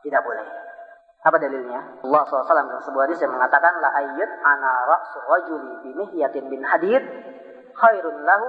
tidak 0.03 0.23
boleh. 0.23 0.47
Apa 1.27 1.43
dalilnya? 1.43 2.07
Allah 2.07 2.23
SAW 2.23 2.47
dalam 2.47 2.83
sebuah 2.87 3.11
hadis 3.11 3.19
yang 3.19 3.35
mengatakan 3.35 3.83
la 3.83 3.91
ayyat 3.91 4.31
ana 4.47 4.73
ra'su 4.87 5.19
rajuli 5.27 5.73
bi 5.83 5.91
mihyatin 5.99 6.47
bin 6.47 6.63
hadid 6.63 7.03
khairun 7.75 8.23
lahu 8.23 8.47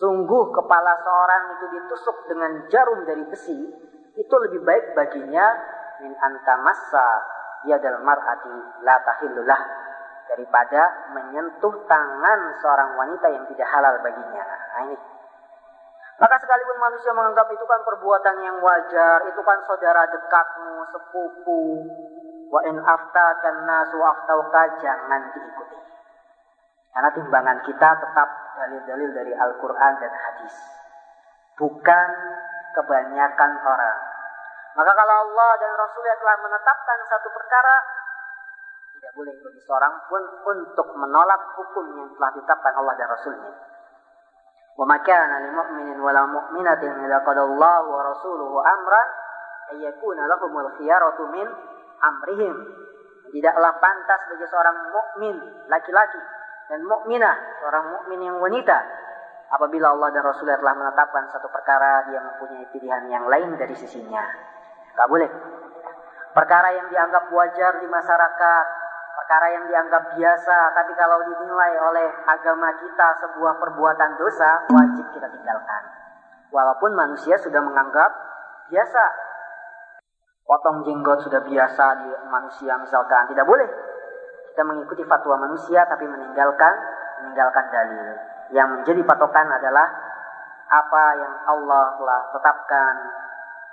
sungguh 0.00 0.44
kepala 0.56 0.96
seorang 1.04 1.42
itu 1.60 1.66
ditusuk 1.76 2.16
dengan 2.24 2.64
jarum 2.72 3.04
dari 3.04 3.28
besi 3.28 3.58
itu 4.16 4.34
lebih 4.48 4.64
baik 4.64 4.96
baginya 4.96 5.44
min 6.02 6.12
antamassa 6.18 7.06
yadal 7.70 8.02
mar'ati 8.02 8.82
la 8.82 8.98
tahillullah 9.06 9.60
daripada 10.26 11.12
menyentuh 11.14 11.86
tangan 11.86 12.40
seorang 12.58 12.90
wanita 12.98 13.26
yang 13.30 13.44
tidak 13.48 13.68
halal 13.70 13.94
baginya. 14.02 14.42
Nah 14.42 14.82
ini 14.90 14.96
maka 16.22 16.38
sekalipun 16.38 16.78
manusia 16.78 17.10
menganggap 17.18 17.50
itu 17.50 17.64
kan 17.66 17.82
perbuatan 17.82 18.36
yang 18.46 18.56
wajar, 18.62 19.26
itu 19.26 19.42
kan 19.42 19.58
saudara 19.66 20.06
dekatmu, 20.06 20.86
sepupu, 20.94 21.82
wa 22.46 22.60
in 22.68 22.78
aftakan 22.78 23.66
nasu 23.66 23.98
aftauka 23.98 24.62
jangan 24.78 25.34
diikuti. 25.34 25.82
Karena 26.94 27.10
timbangan 27.16 27.58
kita 27.66 27.88
tetap 28.06 28.28
dalil-dalil 28.54 29.10
dari 29.10 29.32
Al-Quran 29.34 29.92
dan 29.98 30.12
hadis. 30.12 30.54
Bukan 31.58 32.08
kebanyakan 32.78 33.52
orang. 33.64 33.98
Maka 34.77 34.91
kalau 34.93 35.15
Allah 35.25 35.49
dan 35.57 35.71
Rasulnya 35.73 36.15
telah 36.21 36.37
menetapkan 36.37 36.97
satu 37.09 37.29
perkara, 37.33 37.75
tidak 38.97 39.11
boleh 39.17 39.33
bagi 39.41 39.61
seorang 39.65 39.93
pun 40.05 40.23
untuk 40.45 40.87
menolak 40.97 41.41
hukum 41.57 41.85
yang 41.97 42.09
telah 42.13 42.29
ditetapkan 42.37 42.73
Allah 42.77 42.93
dan 42.97 43.07
Rasulnya. 43.09 43.53
وما 44.77 44.97
كان 44.97 45.31
لمؤمن 45.41 45.99
ولا 46.05 46.21
مؤمنة 46.25 46.83
إذا 47.05 47.17
قضى 47.17 47.43
الله 47.49 47.81
ورسوله 47.81 48.51
أمرا 48.73 49.03
أن 49.73 49.77
يكون 49.81 50.17
لهم 50.27 50.59
الخيارة 50.59 51.17
من 51.33 51.47
أمرهم 52.03 52.55
tidaklah 53.27 53.75
pantas 53.83 54.23
bagi 54.31 54.47
seorang 54.47 54.77
mukmin 54.87 55.35
laki-laki 55.67 56.15
dan 56.71 56.79
mukminah 56.87 57.35
seorang 57.59 57.91
mukmin 57.91 58.23
yang 58.23 58.39
wanita 58.39 58.87
apabila 59.51 59.91
Allah 59.91 60.15
dan 60.15 60.23
Rasulullah 60.23 60.55
telah 60.55 60.75
menetapkan 60.79 61.27
satu 61.35 61.51
perkara 61.51 62.07
dia 62.07 62.23
mempunyai 62.23 62.71
pilihan 62.71 63.03
yang 63.11 63.27
lain 63.27 63.59
dari 63.59 63.75
sisinya 63.75 64.23
Gak 64.92 65.08
boleh 65.08 65.30
perkara 66.32 66.72
yang 66.72 66.88
dianggap 66.88 67.28
wajar 67.28 67.80
di 67.80 67.88
masyarakat 67.88 68.64
perkara 69.12 69.46
yang 69.54 69.64
dianggap 69.68 70.12
biasa, 70.16 70.58
tapi 70.74 70.92
kalau 70.96 71.20
dinilai 71.24 71.72
oleh 71.78 72.08
agama 72.26 72.68
kita 72.80 73.08
sebuah 73.22 73.60
perbuatan 73.60 74.18
dosa, 74.18 74.66
wajib 74.72 75.06
kita 75.14 75.28
tinggalkan. 75.30 75.82
Walaupun 76.52 76.92
manusia 76.92 77.36
sudah 77.40 77.60
menganggap 77.64 78.12
biasa. 78.68 79.04
Potong 80.42 80.84
jenggot 80.84 81.22
sudah 81.24 81.40
biasa 81.40 81.84
di 82.02 82.08
manusia 82.28 82.76
misalkan, 82.76 83.30
tidak 83.30 83.46
boleh. 83.46 83.68
Kita 84.52 84.68
mengikuti 84.68 85.00
fatwa 85.06 85.48
manusia 85.48 85.86
tapi 85.88 86.04
meninggalkan 86.04 86.74
meninggalkan 87.22 87.64
dalil. 87.72 88.08
Yang 88.52 88.68
menjadi 88.68 89.00
patokan 89.06 89.48
adalah 89.48 89.86
apa 90.68 91.04
yang 91.16 91.34
Allah 91.46 91.96
telah 91.96 92.20
tetapkan 92.36 92.94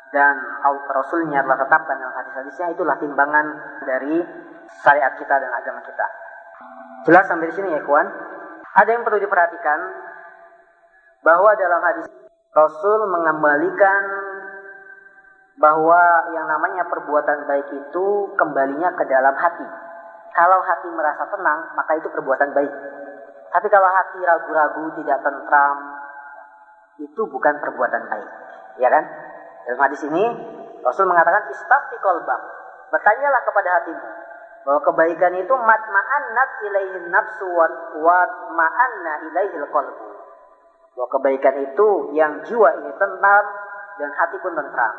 dan 0.10 0.36
Rasulnya 0.90 1.46
telah 1.46 1.60
tetapkan 1.62 1.96
dalam 2.02 2.16
hadis-hadisnya 2.18 2.68
itulah 2.74 2.98
timbangan 2.98 3.46
dari 3.86 4.26
syariat 4.82 5.14
kita 5.18 5.36
dan 5.38 5.52
agama 5.54 5.82
kita. 5.86 6.08
Jelas 7.06 7.26
sampai 7.30 7.50
di 7.50 7.56
sini 7.56 7.70
ya 7.74 7.82
kawan. 7.86 8.08
Ada 8.70 8.90
yang 8.90 9.04
perlu 9.06 9.22
diperhatikan 9.22 9.80
bahwa 11.26 11.52
dalam 11.58 11.82
hadis 11.84 12.06
Rasul 12.54 13.00
mengembalikan 13.10 14.02
bahwa 15.60 16.02
yang 16.34 16.48
namanya 16.48 16.88
perbuatan 16.88 17.46
baik 17.46 17.68
itu 17.76 18.08
kembalinya 18.40 18.96
ke 18.96 19.04
dalam 19.06 19.36
hati. 19.36 19.68
Kalau 20.34 20.60
hati 20.64 20.88
merasa 20.94 21.28
tenang, 21.28 21.60
maka 21.76 21.92
itu 22.00 22.08
perbuatan 22.10 22.56
baik. 22.56 22.74
Tapi 23.50 23.68
kalau 23.68 23.90
hati 23.92 24.20
ragu-ragu, 24.24 24.94
tidak 25.02 25.20
tentram, 25.26 25.78
itu 27.02 27.22
bukan 27.28 27.56
perbuatan 27.60 28.04
baik. 28.08 28.30
Ya 28.80 28.88
kan? 28.88 29.04
Dalam 29.70 29.86
hadis 29.86 30.02
ini, 30.02 30.26
Rasul 30.82 31.06
mengatakan, 31.06 31.46
istafti 31.54 32.02
kolbam. 32.02 32.42
Bertanyalah 32.90 33.46
kepada 33.46 33.70
hatimu. 33.78 34.10
Bahwa 34.66 34.82
kebaikan 34.82 35.38
itu 35.38 35.54
matma'annat 35.54 36.50
ilaihin 36.66 37.06
nafsu 37.14 37.46
wa 38.02 38.18
ma'anna 38.50 39.30
ilaihil 39.30 39.70
qalbu. 39.70 40.08
Bahwa 40.98 41.08
kebaikan 41.14 41.70
itu 41.70 42.18
yang 42.18 42.42
jiwa 42.50 42.82
ini 42.82 42.98
tenang 42.98 43.46
dan 44.02 44.10
hati 44.18 44.42
pun 44.42 44.58
tentram. 44.58 44.94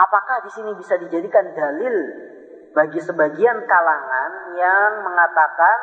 Apakah 0.00 0.48
di 0.48 0.50
sini 0.56 0.72
bisa 0.80 0.96
dijadikan 0.96 1.52
dalil 1.52 1.96
bagi 2.72 3.04
sebagian 3.04 3.68
kalangan 3.68 4.30
yang 4.56 5.04
mengatakan 5.04 5.76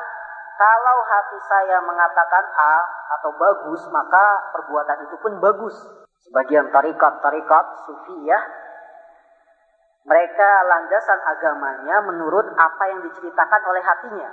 kalau 0.58 0.98
hati 1.06 1.38
saya 1.46 1.78
mengatakan 1.86 2.44
A 2.58 2.76
atau 3.18 3.30
bagus, 3.38 3.86
maka 3.94 4.52
perbuatan 4.58 5.06
itu 5.06 5.16
pun 5.22 5.38
bagus. 5.38 6.01
Sebagian 6.22 6.70
tarikat-tarikat 6.70 7.66
sufiyah 7.90 8.44
mereka 10.02 10.50
landasan 10.66 11.20
agamanya 11.30 12.02
menurut 12.10 12.48
apa 12.58 12.84
yang 12.90 13.06
diceritakan 13.06 13.62
oleh 13.70 13.84
hatinya. 13.86 14.30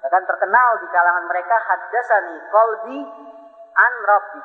Bahkan 0.00 0.24
terkenal 0.24 0.80
di 0.80 0.86
kalangan 0.88 1.28
mereka 1.28 1.56
hadasani 1.60 2.36
kolbi 2.48 3.00
an 3.76 3.92
rabbi. 4.08 4.42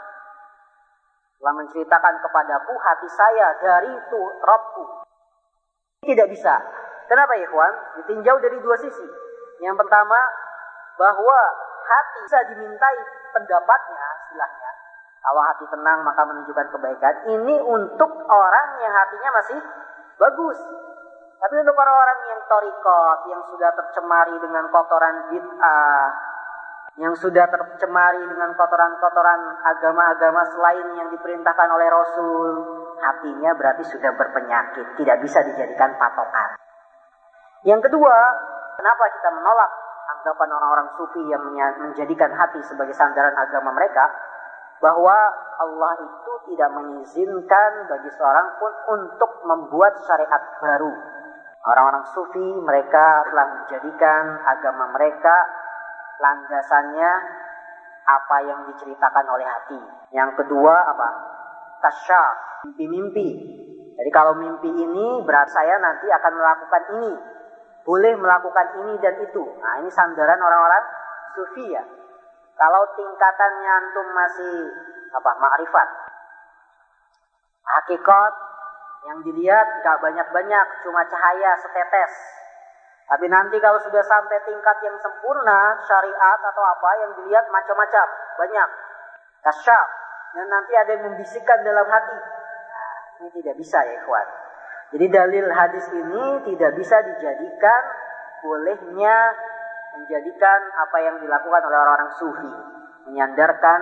Telah 1.39 1.53
menceritakan 1.61 2.15
kepadaku 2.25 2.73
hati 2.79 3.07
saya 3.11 3.47
dari 3.59 3.91
itu 3.91 4.21
Rabbu. 4.41 4.83
Tidak 6.01 6.27
bisa. 6.31 6.57
Kenapa 7.05 7.37
ya 7.37 7.45
kawan? 7.51 8.01
Ditinjau 8.01 8.39
dari 8.41 8.57
dua 8.63 8.73
sisi. 8.79 9.05
Yang 9.61 9.77
pertama, 9.77 10.17
bahwa 10.97 11.39
hati 11.85 12.17
bisa 12.25 12.39
dimintai 12.49 12.99
pendapatnya 13.35 14.07
istilahnya. 14.25 14.64
Kalau 15.25 15.41
hati 15.41 15.65
tenang 15.73 16.05
maka 16.05 16.21
menunjukkan 16.21 16.67
kebaikan. 16.69 17.13
Ini 17.33 17.55
untuk 17.65 18.11
orang 18.29 18.67
yang 18.77 18.93
hatinya 18.93 19.29
masih 19.41 19.57
bagus. 20.21 20.59
Tapi 21.41 21.55
untuk 21.65 21.73
orang-orang 21.73 22.19
yang 22.29 22.41
torikot, 22.45 23.19
yang 23.33 23.41
sudah 23.49 23.69
tercemari 23.73 24.37
dengan 24.37 24.69
kotoran 24.69 25.33
bid'ah, 25.33 26.07
yang 27.01 27.13
sudah 27.17 27.45
tercemari 27.49 28.23
dengan 28.23 28.55
kotoran-kotoran 28.55 29.41
agama-agama 29.65 30.41
selain 30.47 30.87
yang 30.95 31.09
diperintahkan 31.11 31.69
oleh 31.73 31.87
Rasul, 31.91 32.49
hatinya 33.03 33.51
berarti 33.57 33.83
sudah 33.83 34.15
berpenyakit, 34.15 34.95
tidak 34.95 35.17
bisa 35.19 35.43
dijadikan 35.43 35.91
patokan. 35.99 36.55
Yang 37.67 37.91
kedua, 37.91 38.15
kenapa 38.79 39.03
kita 39.09 39.29
menolak 39.35 39.71
anggapan 40.05 40.49
orang-orang 40.53 40.87
sufi 40.95 41.21
yang 41.27 41.41
menjadikan 41.81 42.31
hati 42.31 42.61
sebagai 42.63 42.93
sandaran 42.93 43.35
agama 43.35 43.73
mereka? 43.75 44.07
Bahwa 44.83 45.17
Allah 45.55 45.93
itu 46.03 46.33
tidak 46.51 46.69
mengizinkan 46.75 47.71
bagi 47.87 48.11
seorang 48.11 48.47
pun 48.59 48.73
untuk 48.99 49.31
membuat 49.47 49.95
syariat 50.03 50.43
baru. 50.59 50.91
Orang-orang 51.65 52.05
sufi 52.13 52.47
mereka 52.61 53.25
telah 53.25 53.47
menjadikan 53.57 54.37
agama 54.45 54.93
mereka 54.93 55.35
landasannya 56.21 57.11
apa 58.05 58.37
yang 58.45 58.59
diceritakan 58.69 59.25
oleh 59.33 59.47
hati. 59.49 59.79
Yang 60.13 60.43
kedua 60.43 60.75
apa? 60.93 61.09
Kasyaf, 61.81 62.65
mimpi-mimpi. 62.69 63.29
Jadi 63.95 64.09
kalau 64.13 64.37
mimpi 64.37 64.69
ini 64.69 65.23
berat 65.25 65.49
saya 65.49 65.81
nanti 65.81 66.05
akan 66.05 66.33
melakukan 66.35 66.83
ini. 66.99 67.13
Boleh 67.81 68.13
melakukan 68.17 68.67
ini 68.85 68.93
dan 69.01 69.15
itu. 69.23 69.43
Nah 69.61 69.81
ini 69.81 69.89
sandaran 69.89 70.37
orang-orang 70.37 70.83
sufi 71.33 71.65
ya. 71.73 71.81
Kalau 72.55 72.81
tingkatannya 72.95 73.71
antum 73.83 74.07
masih 74.15 74.55
apa 75.11 75.31
makrifat, 75.39 75.89
hakikat 77.65 78.33
yang 79.05 79.19
dilihat 79.21 79.67
gak 79.83 79.99
banyak-banyak, 80.01 80.67
cuma 80.87 81.03
cahaya 81.05 81.51
setetes. 81.59 82.13
Tapi 83.05 83.29
nanti 83.29 83.61
kalau 83.61 83.77
sudah 83.77 84.01
sampai 84.01 84.41
tingkat 84.49 84.77
yang 84.81 84.97
sempurna, 84.97 85.77
syariat 85.85 86.39
atau 86.41 86.63
apa 86.65 86.89
yang 87.05 87.11
dilihat 87.21 87.45
macam-macam, 87.53 88.07
banyak. 88.39 88.69
Kasyaf. 89.45 89.87
Dan 90.33 90.49
nanti 90.49 90.73
ada 90.73 90.89
yang 90.97 91.05
membisikkan 91.13 91.61
dalam 91.61 91.85
hati. 91.85 92.17
Nah, 92.17 92.93
ini 93.21 93.29
tidak 93.39 93.55
bisa 93.61 93.77
ya 93.85 93.93
ikhwan. 94.01 94.27
Jadi 94.89 95.05
dalil 95.07 95.45
hadis 95.53 95.85
ini 95.93 96.25
tidak 96.49 96.71
bisa 96.81 96.97
dijadikan 97.05 97.81
bolehnya 98.41 99.17
menjadikan 100.03 100.59
apa 100.75 100.97
yang 101.01 101.15
dilakukan 101.23 101.61
oleh 101.65 101.77
orang-orang 101.77 102.11
sufi, 102.19 102.51
menyandarkan 103.07 103.79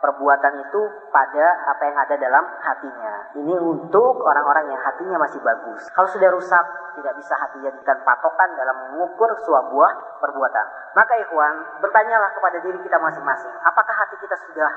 perbuatan 0.00 0.64
itu 0.64 0.82
pada 1.12 1.46
apa 1.68 1.82
yang 1.84 1.96
ada 2.00 2.14
dalam 2.16 2.44
hatinya. 2.64 3.14
Ini 3.36 3.54
untuk 3.60 4.24
orang-orang 4.24 4.72
yang 4.72 4.80
hatinya 4.80 5.20
masih 5.20 5.38
bagus. 5.44 5.92
Kalau 5.92 6.08
sudah 6.08 6.32
rusak, 6.32 6.64
tidak 6.96 7.14
bisa 7.20 7.36
hati 7.36 7.60
jadikan 7.60 8.00
patokan 8.02 8.48
dalam 8.56 8.76
mengukur 8.90 9.28
sebuah 9.44 9.68
buah 9.68 9.92
perbuatan. 10.24 10.66
Maka 10.96 11.12
ikhwan, 11.20 11.54
bertanyalah 11.84 12.32
kepada 12.32 12.58
diri 12.64 12.80
kita 12.80 12.96
masing-masing, 12.96 13.52
apakah 13.60 13.94
hati 13.94 14.16
kita 14.24 14.36
sudah 14.48 14.72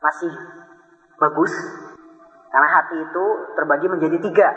masih 0.00 0.32
bagus? 1.20 1.52
Karena 2.48 2.68
hati 2.68 2.96
itu 3.04 3.24
terbagi 3.56 3.86
menjadi 3.88 4.16
tiga. 4.16 4.48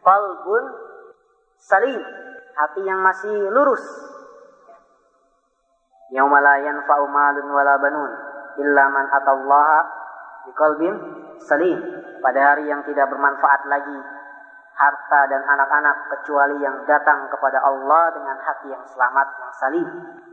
Qalbun 0.00 0.64
salim, 1.58 2.02
hati 2.54 2.82
yang 2.86 3.00
masih 3.02 3.34
lurus. 3.50 3.84
Yauma 6.10 6.42
la 6.42 6.58
yanfa'u 6.58 7.06
malun 7.06 7.46
wala 7.54 7.74
banun 7.78 8.12
illa 8.58 8.84
man 8.90 9.06
atallaha 9.10 9.80
biqalbin. 10.50 10.96
Pada 12.20 12.52
hari 12.52 12.68
yang 12.68 12.84
tidak 12.84 13.08
bermanfaat 13.08 13.64
lagi 13.64 13.96
harta 14.80 15.20
dan 15.28 15.40
anak-anak 15.44 15.96
kecuali 16.08 16.56
yang 16.60 16.84
datang 16.84 17.28
kepada 17.32 17.60
Allah 17.64 18.12
dengan 18.16 18.36
hati 18.40 18.68
yang 18.72 18.84
selamat, 18.88 19.28
yang 19.40 19.52
salim, 19.56 19.88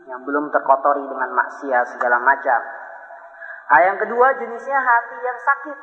yang 0.08 0.20
belum 0.24 0.52
terkotori 0.52 1.04
dengan 1.04 1.32
maksiat 1.36 1.96
segala 1.96 2.20
macam. 2.24 2.60
Nah, 3.68 3.82
yang 3.84 3.98
kedua 4.00 4.36
jenisnya 4.40 4.80
hati 4.80 5.18
yang 5.20 5.40
sakit, 5.40 5.78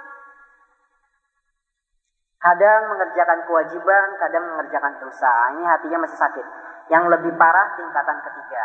Kadang 2.45 2.93
mengerjakan 2.93 3.49
kewajiban, 3.49 4.21
kadang 4.21 4.45
mengerjakan 4.53 5.01
dosa. 5.01 5.57
Ini 5.57 5.65
hatinya 5.65 6.05
masih 6.05 6.21
sakit. 6.21 6.47
Yang 6.93 7.05
lebih 7.17 7.33
parah 7.41 7.73
tingkatan 7.73 8.21
ketiga. 8.21 8.65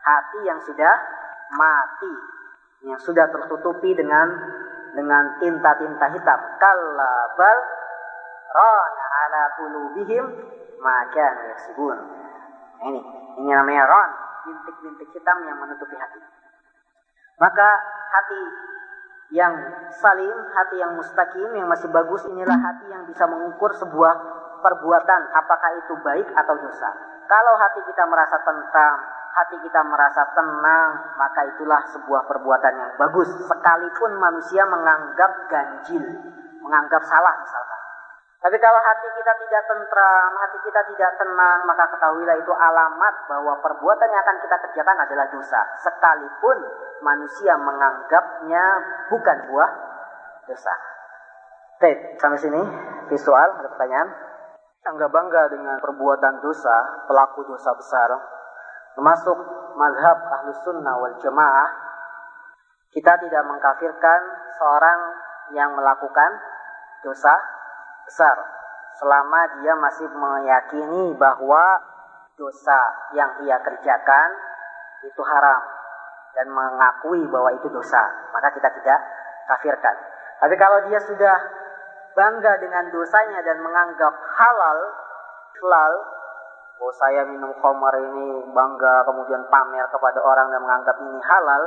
Hati 0.00 0.40
yang 0.48 0.56
sudah 0.64 0.94
mati. 1.52 2.12
Yang 2.88 3.04
sudah 3.04 3.28
tertutupi 3.28 3.92
dengan 3.92 4.24
dengan 4.96 5.36
tinta-tinta 5.36 6.06
hitam. 6.16 6.40
Kalabal 6.56 7.58
rana 8.56 9.04
ala 9.28 9.42
kulubihim 9.60 10.24
maka 10.80 11.44
yaksibun. 11.52 12.00
Ini, 12.80 13.00
ini 13.36 13.50
namanya 13.52 13.84
ron. 13.84 14.10
Bintik-bintik 14.48 15.12
hitam 15.12 15.44
yang 15.44 15.60
menutupi 15.60 15.92
hati. 15.92 16.24
Maka 17.36 17.68
hati 18.16 18.40
yang 19.30 19.54
salim, 19.94 20.36
hati 20.50 20.76
yang 20.82 20.98
mustaqim, 20.98 21.50
yang 21.54 21.70
masih 21.70 21.86
bagus 21.90 22.26
inilah 22.26 22.58
hati 22.58 22.90
yang 22.90 23.06
bisa 23.06 23.26
mengukur 23.30 23.70
sebuah 23.78 24.14
perbuatan 24.60 25.20
apakah 25.38 25.70
itu 25.78 25.94
baik 26.02 26.28
atau 26.34 26.54
dosa. 26.58 26.90
Kalau 27.30 27.54
hati 27.62 27.80
kita 27.86 28.04
merasa 28.10 28.42
tentram, 28.42 28.98
hati 29.30 29.56
kita 29.62 29.80
merasa 29.86 30.22
tenang, 30.34 30.90
maka 31.14 31.40
itulah 31.46 31.80
sebuah 31.94 32.26
perbuatan 32.26 32.74
yang 32.74 32.92
bagus. 32.98 33.30
Sekalipun 33.46 34.18
manusia 34.18 34.66
menganggap 34.66 35.46
ganjil, 35.46 36.04
menganggap 36.58 37.02
salah 37.06 37.34
misalkan. 37.38 37.79
Tapi 38.40 38.56
kalau 38.56 38.80
hati 38.80 39.08
kita 39.20 39.32
tidak 39.36 39.62
tentram, 39.68 40.32
hati 40.40 40.58
kita 40.64 40.80
tidak 40.88 41.12
tenang, 41.20 41.60
maka 41.68 41.84
ketahuilah 41.92 42.40
itu 42.40 42.52
alamat 42.56 43.14
bahwa 43.28 43.52
perbuatan 43.60 44.08
yang 44.08 44.22
akan 44.24 44.38
kita 44.40 44.56
kerjakan 44.64 44.96
adalah 44.96 45.28
dosa. 45.28 45.60
Sekalipun 45.84 46.58
manusia 47.04 47.52
menganggapnya 47.60 48.64
bukan 49.12 49.36
buah 49.44 49.70
dosa. 50.48 50.72
Oke, 51.76 52.16
sampai 52.16 52.40
sini 52.40 52.60
visual, 53.12 53.60
ada 53.60 53.68
pertanyaan? 53.76 54.08
Enggak 54.88 55.12
bangga 55.12 55.42
dengan 55.52 55.76
perbuatan 55.76 56.40
dosa, 56.40 57.04
pelaku 57.04 57.44
dosa 57.44 57.76
besar, 57.76 58.08
termasuk 58.96 59.36
mazhab 59.76 60.16
ahlus 60.40 60.60
sunnah 60.64 60.96
wal 60.96 61.16
jamaah, 61.20 61.68
kita 62.96 63.20
tidak 63.20 63.42
mengkafirkan 63.44 64.20
seorang 64.56 65.00
yang 65.52 65.76
melakukan 65.76 66.40
dosa 67.04 67.59
besar 68.10 68.36
selama 68.98 69.62
dia 69.62 69.78
masih 69.78 70.10
meyakini 70.10 71.14
bahwa 71.14 71.78
dosa 72.34 72.80
yang 73.14 73.38
ia 73.46 73.54
kerjakan 73.62 74.28
itu 75.06 75.22
haram 75.22 75.62
dan 76.34 76.46
mengakui 76.50 77.22
bahwa 77.30 77.54
itu 77.54 77.70
dosa, 77.70 78.02
maka 78.34 78.50
kita 78.50 78.66
tidak 78.82 78.98
kafirkan. 79.46 79.94
Tapi 80.42 80.54
kalau 80.58 80.78
dia 80.90 80.98
sudah 81.06 81.36
bangga 82.18 82.58
dengan 82.58 82.90
dosanya 82.90 83.40
dan 83.46 83.62
menganggap 83.62 84.14
halal, 84.14 84.78
halal, 85.62 85.92
oh 86.82 86.92
saya 86.98 87.26
minum 87.30 87.54
khamar 87.62 87.94
ini 87.98 88.46
bangga 88.50 88.94
kemudian 89.06 89.42
pamer 89.52 89.86
kepada 89.90 90.18
orang 90.22 90.48
dan 90.50 90.60
menganggap 90.66 90.96
ini 91.02 91.20
halal, 91.22 91.62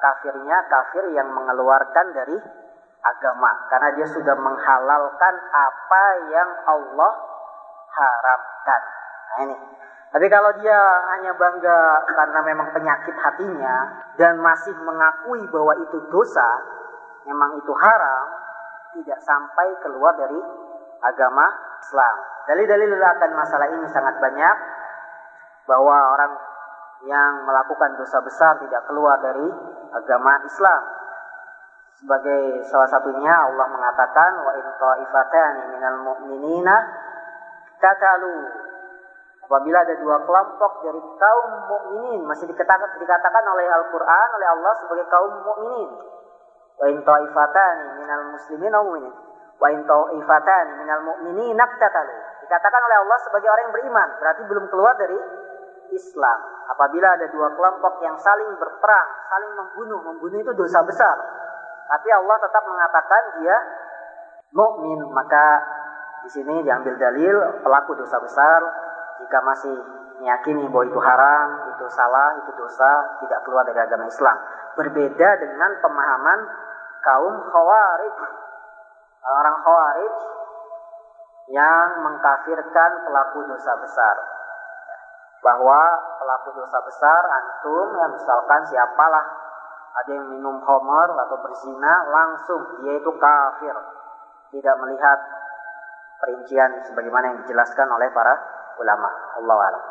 kafirnya 0.00 0.58
kafir 0.68 1.04
yang 1.12 1.28
mengeluarkan 1.32 2.06
dari 2.12 2.36
agama 3.04 3.50
karena 3.68 3.88
dia 3.96 4.06
sudah 4.08 4.36
menghalalkan 4.38 5.34
apa 5.52 6.04
yang 6.32 6.50
Allah 6.66 7.12
haramkan. 7.92 8.82
Nah, 9.26 9.38
ini. 9.46 9.56
Tapi 10.06 10.26
kalau 10.32 10.48
dia 10.62 10.80
hanya 11.12 11.34
bangga 11.36 11.78
karena 12.08 12.40
memang 12.40 12.68
penyakit 12.72 13.12
hatinya 13.20 13.76
dan 14.16 14.40
masih 14.40 14.72
mengakui 14.80 15.44
bahwa 15.52 15.76
itu 15.76 15.98
dosa, 16.08 16.48
memang 17.28 17.58
itu 17.60 17.72
haram, 17.74 18.24
tidak 18.96 19.18
sampai 19.20 19.68
keluar 19.84 20.16
dari 20.16 20.40
agama 21.04 21.46
Islam. 21.84 22.16
Dalil-dalil 22.48 22.96
akan 22.96 23.30
masalah 23.36 23.68
ini 23.68 23.86
sangat 23.92 24.16
banyak 24.22 24.56
bahwa 25.66 25.96
orang 26.16 26.32
yang 27.04 27.44
melakukan 27.44 27.98
dosa 28.00 28.22
besar 28.24 28.56
tidak 28.62 28.88
keluar 28.88 29.20
dari 29.20 29.46
agama 29.92 30.40
Islam. 30.46 30.82
Sebagai 31.96 32.60
salah 32.68 32.88
satunya 32.92 33.32
Allah 33.32 33.66
mengatakan 33.72 34.32
wa 34.44 34.52
in 34.52 34.66
ta'ifatani 34.76 35.62
minal 35.72 35.96
mu'minina 36.04 36.76
tatalu 37.80 38.66
Apabila 39.46 39.78
ada 39.78 39.94
dua 40.02 40.26
kelompok 40.26 40.82
dari 40.82 40.98
kaum 40.98 41.50
mukminin 41.70 42.26
masih 42.26 42.50
dikatakan, 42.50 42.98
dikatakan 42.98 43.46
oleh 43.46 43.70
Al-Qur'an 43.70 44.28
oleh 44.34 44.48
Allah 44.58 44.74
sebagai 44.82 45.06
kaum 45.06 45.38
mukminin. 45.38 45.90
Wa 46.82 46.86
in 46.90 46.98
ta'ifatani 47.06 48.02
minal 48.02 48.34
muslimin 48.34 48.74
aw 48.74 48.82
mu'minin. 48.82 49.14
Wa 49.62 49.70
in 49.70 49.86
ta'ifatani 49.86 50.82
minal 50.82 50.98
mu'minin 51.06 51.54
naqtatalu. 51.54 52.14
Dikatakan 52.42 52.80
oleh 52.90 52.96
Allah 53.06 53.18
sebagai 53.22 53.46
orang 53.46 53.70
yang 53.70 53.74
beriman, 53.78 54.08
berarti 54.18 54.42
belum 54.50 54.64
keluar 54.66 54.98
dari 54.98 55.18
Islam. 55.94 56.38
Apabila 56.66 57.14
ada 57.14 57.30
dua 57.30 57.48
kelompok 57.54 58.02
yang 58.02 58.18
saling 58.18 58.50
berperang, 58.58 59.08
saling 59.30 59.52
membunuh, 59.54 60.00
membunuh 60.10 60.42
itu 60.42 60.52
dosa 60.58 60.82
besar. 60.82 61.14
Tapi 61.86 62.08
Allah 62.10 62.36
tetap 62.42 62.62
mengatakan 62.66 63.22
dia 63.42 63.56
mukmin, 64.50 65.00
maka 65.14 65.46
di 66.26 66.30
sini 66.34 66.66
diambil 66.66 66.98
dalil 66.98 67.62
pelaku 67.62 67.94
dosa 67.94 68.18
besar 68.18 68.60
jika 69.22 69.38
masih 69.46 69.74
meyakini 70.18 70.66
bahwa 70.68 70.84
itu 70.88 71.00
haram, 71.00 71.48
itu 71.76 71.86
salah, 71.92 72.40
itu 72.42 72.50
dosa, 72.56 73.20
tidak 73.22 73.40
keluar 73.46 73.62
dari 73.68 73.78
agama 73.78 74.08
Islam. 74.08 74.36
Berbeda 74.74 75.28
dengan 75.40 75.70
pemahaman 75.80 76.40
kaum 77.04 77.34
Khawarij. 77.46 78.16
Orang 79.26 79.56
Khawarij 79.62 80.14
yang 81.52 81.88
mengkafirkan 82.02 82.90
pelaku 83.06 83.38
dosa 83.46 83.72
besar. 83.78 84.16
Bahwa 85.44 85.80
pelaku 86.18 86.58
dosa 86.58 86.78
besar 86.82 87.22
antum 87.22 87.94
yang 87.94 88.10
misalkan 88.18 88.66
siapalah 88.66 89.45
ada 89.96 90.10
yang 90.12 90.28
minum 90.28 90.60
homer 90.60 91.08
atau 91.16 91.36
berzina 91.40 91.94
langsung 92.12 92.60
dia 92.84 93.00
itu 93.00 93.10
kafir. 93.16 93.76
Tidak 94.52 94.76
melihat 94.84 95.18
perincian 96.20 96.70
sebagaimana 96.84 97.32
yang 97.32 97.38
dijelaskan 97.44 97.88
oleh 97.88 98.08
para 98.12 98.34
ulama. 98.76 99.10
Allah 99.40 99.56
alam. 99.56 99.84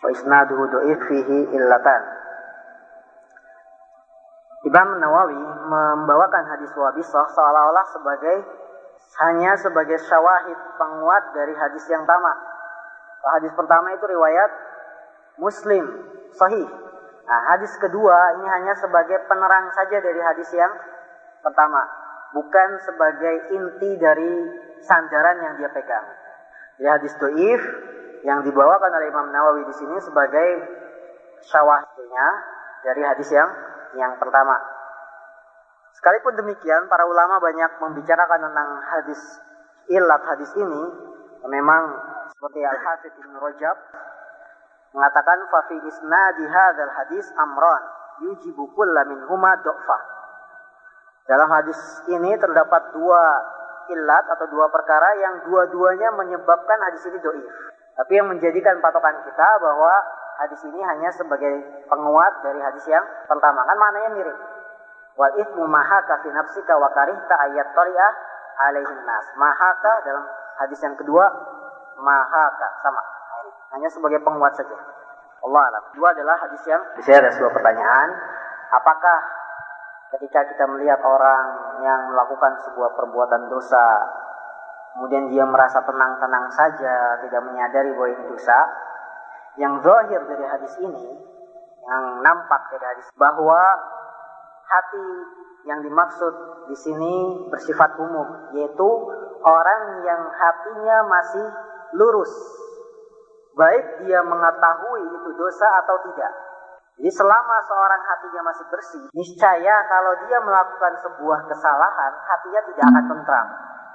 Wa 0.00 0.10
isnaduhu 0.12 0.64
fihi 0.80 1.38
illatan. 1.52 2.02
Imam 4.66 4.98
Nawawi 4.98 5.38
membawakan 5.70 6.42
hadis 6.50 6.74
Wabisah 6.74 7.30
seolah-olah 7.30 7.86
sebagai 7.94 8.36
hanya 9.22 9.54
sebagai 9.60 9.94
syawahid 10.02 10.58
penguat 10.74 11.30
dari 11.36 11.54
hadis 11.54 11.86
yang 11.86 12.02
pertama. 12.02 12.34
Hadis 13.38 13.54
pertama 13.54 13.94
itu 13.94 14.04
riwayat 14.10 14.65
Muslim 15.36 15.84
sahih. 16.32 16.68
Nah, 17.26 17.40
hadis 17.54 17.74
kedua 17.82 18.38
ini 18.38 18.46
hanya 18.46 18.74
sebagai 18.78 19.26
penerang 19.26 19.72
saja 19.74 19.98
dari 19.98 20.20
hadis 20.22 20.48
yang 20.54 20.70
pertama 21.42 21.82
bukan 22.36 22.68
sebagai 22.84 23.34
inti 23.54 23.90
dari 23.96 24.32
sandaran 24.84 25.40
yang 25.42 25.54
dia 25.56 25.70
pegang. 25.72 26.06
Jadi 26.76 26.88
hadis 26.88 27.12
doif 27.16 27.62
yang 28.26 28.44
dibawakan 28.44 28.90
oleh 28.92 29.08
Imam 29.08 29.32
Nawawi 29.32 29.64
di 29.64 29.74
sini 29.76 29.96
sebagai 30.04 30.48
syawahnya 31.46 32.26
dari 32.84 33.02
hadis 33.06 33.28
yang 33.32 33.48
yang 33.96 34.12
pertama. 34.20 34.60
Sekalipun 35.96 36.36
demikian, 36.36 36.92
para 36.92 37.08
ulama 37.08 37.40
banyak 37.40 37.80
membicarakan 37.80 38.40
tentang 38.44 38.70
hadis 38.92 39.20
ilat 39.88 40.22
hadis 40.28 40.52
ini. 40.60 40.82
Memang 41.46 41.82
seperti 42.36 42.60
Al-Hafidh 42.60 43.16
Ibn 43.22 43.34
Rajab 43.38 43.76
mengatakan 44.96 45.44
fafi 45.52 45.76
isnadi 45.84 46.44
hadzal 46.48 46.92
hadis 47.04 47.28
amran 47.36 47.82
yujibu 48.24 48.64
kulla 48.72 49.04
huma 49.28 49.60
do'fah 49.60 50.16
dalam 51.26 51.50
hadis 51.50 51.76
ini 52.06 52.38
terdapat 52.38 52.94
dua 52.94 53.22
ilat 53.90 54.24
atau 54.30 54.46
dua 54.46 54.70
perkara 54.70 55.10
yang 55.18 55.34
dua-duanya 55.50 56.14
menyebabkan 56.14 56.78
hadis 56.86 57.02
ini 57.10 57.18
doif. 57.18 57.46
Tapi 57.98 58.12
yang 58.14 58.30
menjadikan 58.30 58.78
patokan 58.78 59.26
kita 59.26 59.48
bahwa 59.58 59.92
hadis 60.38 60.62
ini 60.70 60.78
hanya 60.86 61.10
sebagai 61.10 61.82
penguat 61.90 62.46
dari 62.46 62.62
hadis 62.62 62.86
yang 62.86 63.02
pertama. 63.26 63.66
Kan 63.66 63.74
maknanya 63.74 64.10
mirip. 64.14 64.38
Wal 65.18 65.34
ithmu 65.42 65.66
mahaka 65.66 66.22
fi 66.22 66.28
nafsika 66.30 66.78
wa 66.78 66.92
karihta 66.94 67.34
ayat 67.50 67.74
tari'ah 67.74 68.12
alaihin 68.70 69.00
nas. 69.02 69.26
Mahaka 69.34 69.92
dalam 70.06 70.24
hadis 70.62 70.78
yang 70.78 70.94
kedua 70.94 71.26
mahaka 71.98 72.68
sama. 72.86 73.15
Hanya 73.76 73.92
sebagai 73.92 74.24
penguat 74.24 74.56
saja. 74.56 74.72
Allah 75.44 75.62
alam. 75.68 75.84
Dua 75.92 76.16
adalah 76.16 76.40
hadis 76.40 76.64
yang. 76.64 76.80
Di 76.96 77.04
sini 77.04 77.20
ada 77.20 77.28
sebuah 77.28 77.52
pertanyaan. 77.52 78.08
Apakah 78.72 79.18
ketika 80.16 80.48
kita 80.48 80.64
melihat 80.64 80.96
orang 81.04 81.76
yang 81.84 82.08
melakukan 82.08 82.56
sebuah 82.64 82.96
perbuatan 82.96 83.52
dosa, 83.52 83.84
kemudian 84.96 85.28
dia 85.28 85.44
merasa 85.44 85.84
tenang-tenang 85.84 86.48
saja, 86.56 87.20
tidak 87.20 87.42
menyadari 87.44 87.92
bahwa 87.92 88.08
ini 88.16 88.24
dosa, 88.32 88.58
yang 89.60 89.76
zahir 89.84 90.24
dari 90.24 90.44
hadis 90.48 90.72
ini, 90.80 91.06
yang 91.84 92.04
nampak 92.24 92.72
dari 92.72 92.96
hadis, 92.96 93.06
bahwa 93.20 93.60
hati 94.66 95.08
yang 95.68 95.84
dimaksud 95.84 96.34
di 96.72 96.76
sini 96.80 97.14
bersifat 97.52 98.00
umum, 98.00 98.56
yaitu 98.56 98.88
orang 99.44 99.82
yang 100.06 100.22
hatinya 100.32 101.04
masih 101.06 101.46
lurus, 101.92 102.32
baik 103.56 104.04
dia 104.04 104.20
mengetahui 104.20 105.02
itu 105.08 105.30
dosa 105.34 105.66
atau 105.82 105.96
tidak. 106.12 106.32
Jadi 106.96 107.12
selama 107.12 107.56
seorang 107.68 108.02
hatinya 108.08 108.42
masih 108.52 108.64
bersih, 108.72 109.04
niscaya 109.12 109.84
kalau 109.84 110.12
dia 110.24 110.40
melakukan 110.40 110.96
sebuah 111.04 111.44
kesalahan, 111.44 112.12
hatinya 112.24 112.60
tidak 112.72 112.84
akan 112.88 113.04
tentram. 113.12 113.46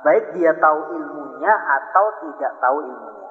Baik 0.01 0.26
dia 0.38 0.53
tahu 0.57 0.97
ilmunya 0.97 1.53
atau 1.53 2.05
tidak 2.26 2.51
tahu 2.62 2.78
ilmunya. 2.86 3.30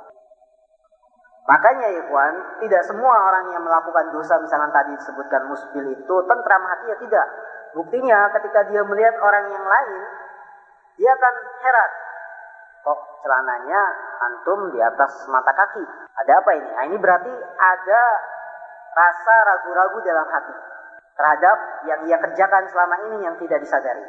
Makanya 1.50 1.86
ikhwan, 2.02 2.34
tidak 2.62 2.82
semua 2.86 3.14
orang 3.30 3.50
yang 3.50 3.62
melakukan 3.62 4.14
dosa 4.14 4.38
misalnya 4.38 4.70
tadi 4.70 4.94
disebutkan 4.94 5.50
musbil 5.50 5.86
itu 5.86 6.16
tentram 6.30 6.62
hatinya 6.66 6.96
tidak. 7.02 7.26
Buktinya 7.74 8.30
ketika 8.38 8.70
dia 8.70 8.82
melihat 8.86 9.18
orang 9.22 9.50
yang 9.50 9.66
lain, 9.66 10.02
dia 10.98 11.10
akan 11.14 11.34
heran. 11.62 11.90
Kok 12.80 12.98
celananya 13.20 13.80
antum 14.24 14.72
di 14.72 14.80
atas 14.80 15.28
mata 15.28 15.52
kaki? 15.52 15.84
Ada 16.24 16.32
apa 16.40 16.50
ini? 16.56 16.68
Nah, 16.72 16.84
ini 16.88 16.96
berarti 16.96 17.32
ada 17.60 18.02
rasa 18.90 19.34
ragu-ragu 19.46 19.98
dalam 20.02 20.26
hati 20.26 20.54
terhadap 21.14 21.56
yang 21.84 22.00
ia 22.08 22.16
kerjakan 22.16 22.64
selama 22.72 22.96
ini 23.12 23.28
yang 23.28 23.36
tidak 23.36 23.60
disadari. 23.60 24.04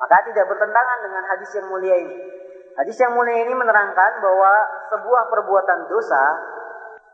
Maka 0.00 0.24
tidak 0.26 0.48
bertentangan 0.48 0.98
dengan 1.04 1.24
hadis 1.28 1.50
yang 1.54 1.68
mulia 1.68 1.96
ini. 2.00 2.18
Hadis 2.74 2.96
yang 2.98 3.14
mulia 3.14 3.44
ini 3.44 3.54
menerangkan 3.54 4.18
bahwa 4.18 4.52
sebuah 4.90 5.22
perbuatan 5.30 5.86
dosa 5.86 6.22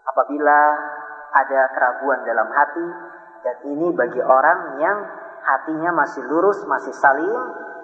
apabila 0.08 0.58
ada 1.30 1.60
keraguan 1.76 2.24
dalam 2.24 2.48
hati 2.48 2.86
dan 3.44 3.56
ini 3.68 3.92
bagi 3.92 4.22
orang 4.24 4.80
yang 4.80 4.98
hatinya 5.44 5.90
masih 5.92 6.24
lurus, 6.24 6.64
masih 6.64 6.94
salim, 6.96 7.40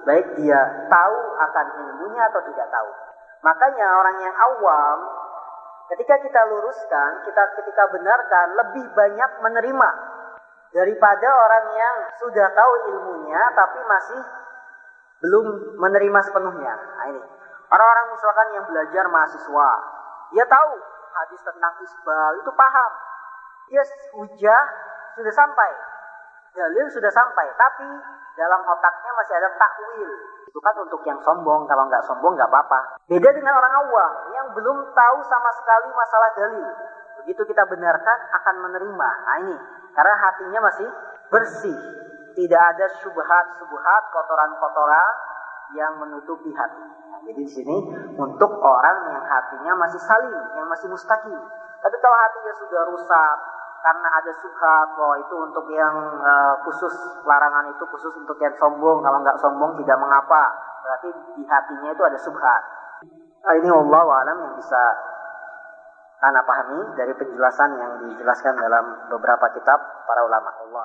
baik 0.08 0.38
dia 0.40 0.88
tahu 0.88 1.16
akan 1.36 1.66
ilmunya 1.84 2.22
atau 2.32 2.40
tidak 2.48 2.68
tahu. 2.72 2.90
Makanya 3.46 3.86
orang 3.94 4.16
yang 4.26 4.34
awam 4.34 4.98
Ketika 5.86 6.18
kita 6.18 6.40
luruskan, 6.50 7.22
kita 7.22 7.42
ketika 7.62 7.86
benarkan, 7.94 8.46
lebih 8.58 8.90
banyak 8.90 9.30
menerima 9.38 9.90
daripada 10.74 11.28
orang 11.30 11.66
yang 11.78 11.96
sudah 12.18 12.50
tahu 12.50 12.72
ilmunya 12.90 13.38
tapi 13.54 13.78
masih 13.86 14.22
belum 15.22 15.78
menerima 15.78 16.20
sepenuhnya. 16.26 16.74
Nah 16.74 17.06
ini. 17.06 17.22
Orang-orang 17.66 18.06
misalkan 18.14 18.48
yang 18.54 18.64
belajar 18.66 19.04
mahasiswa, 19.10 19.70
dia 20.30 20.44
tahu 20.46 20.70
hadis 21.18 21.40
tentang 21.42 21.74
isbal 21.82 22.32
itu 22.38 22.50
paham. 22.54 22.92
Dia 23.70 23.82
hujah 24.14 24.62
sudah 25.18 25.34
sampai, 25.34 25.70
dalil 26.56 26.86
sudah 26.88 27.12
sampai, 27.12 27.46
tapi 27.60 27.86
dalam 28.34 28.60
otaknya 28.64 29.12
masih 29.12 29.34
ada 29.36 29.48
takwil. 29.60 30.10
Itu 30.48 30.58
kan 30.64 30.74
untuk 30.80 31.04
yang 31.04 31.20
sombong, 31.20 31.68
kalau 31.68 31.84
nggak 31.84 32.00
sombong 32.08 32.32
nggak 32.32 32.48
apa-apa. 32.48 32.96
Beda 33.04 33.28
dengan 33.36 33.60
orang 33.60 33.74
awam 33.84 34.12
yang 34.32 34.46
belum 34.56 34.88
tahu 34.96 35.18
sama 35.28 35.50
sekali 35.52 35.92
masalah 35.92 36.30
dalil. 36.32 36.68
Begitu 37.20 37.42
kita 37.44 37.68
benarkan 37.68 38.18
akan 38.40 38.54
menerima. 38.64 39.08
Nah 39.28 39.36
ini, 39.44 39.56
karena 39.92 40.14
hatinya 40.16 40.60
masih 40.64 40.88
bersih. 41.28 41.78
Tidak 42.36 42.62
ada 42.76 42.86
subhat-subhat, 43.00 44.02
kotoran-kotoran 44.12 45.12
yang 45.72 45.96
menutupi 45.96 46.52
hati. 46.52 46.84
Nah, 46.84 47.18
Jadi 47.24 47.42
di 47.42 47.48
sini 47.48 47.76
untuk 48.20 48.60
orang 48.60 49.08
yang 49.08 49.24
hatinya 49.24 49.72
masih 49.80 49.98
salim, 50.04 50.36
yang 50.52 50.68
masih 50.68 50.92
mustaqim. 50.92 51.40
Tapi 51.80 51.96
kalau 51.96 52.18
hatinya 52.20 52.52
sudah 52.60 52.82
rusak 52.92 53.36
karena 53.86 54.08
ada 54.18 54.32
subhat 54.42 54.98
bahwa 54.98 55.14
itu 55.22 55.34
untuk 55.38 55.70
yang 55.70 55.94
uh, 56.18 56.58
khusus 56.66 56.90
larangan 57.22 57.70
itu 57.70 57.86
khusus 57.86 58.10
untuk 58.18 58.34
yang 58.42 58.50
sombong, 58.58 58.98
kalau 58.98 59.22
nggak 59.22 59.38
sombong 59.38 59.78
tidak 59.78 59.94
mengapa. 60.02 60.42
Berarti 60.82 61.08
di 61.38 61.46
hatinya 61.46 61.94
itu 61.94 62.02
ada 62.02 62.18
subhat. 62.18 62.62
Nah, 63.46 63.54
ini 63.54 63.70
Allah 63.70 64.02
alam 64.26 64.36
yang 64.42 64.54
bisa 64.58 64.82
anda 66.18 66.42
pahami 66.42 66.98
dari 66.98 67.14
penjelasan 67.14 67.78
yang 67.78 67.92
dijelaskan 68.10 68.58
dalam 68.58 69.06
beberapa 69.06 69.54
kitab 69.54 69.78
para 70.02 70.26
ulama 70.26 70.50
Allah. 70.66 70.84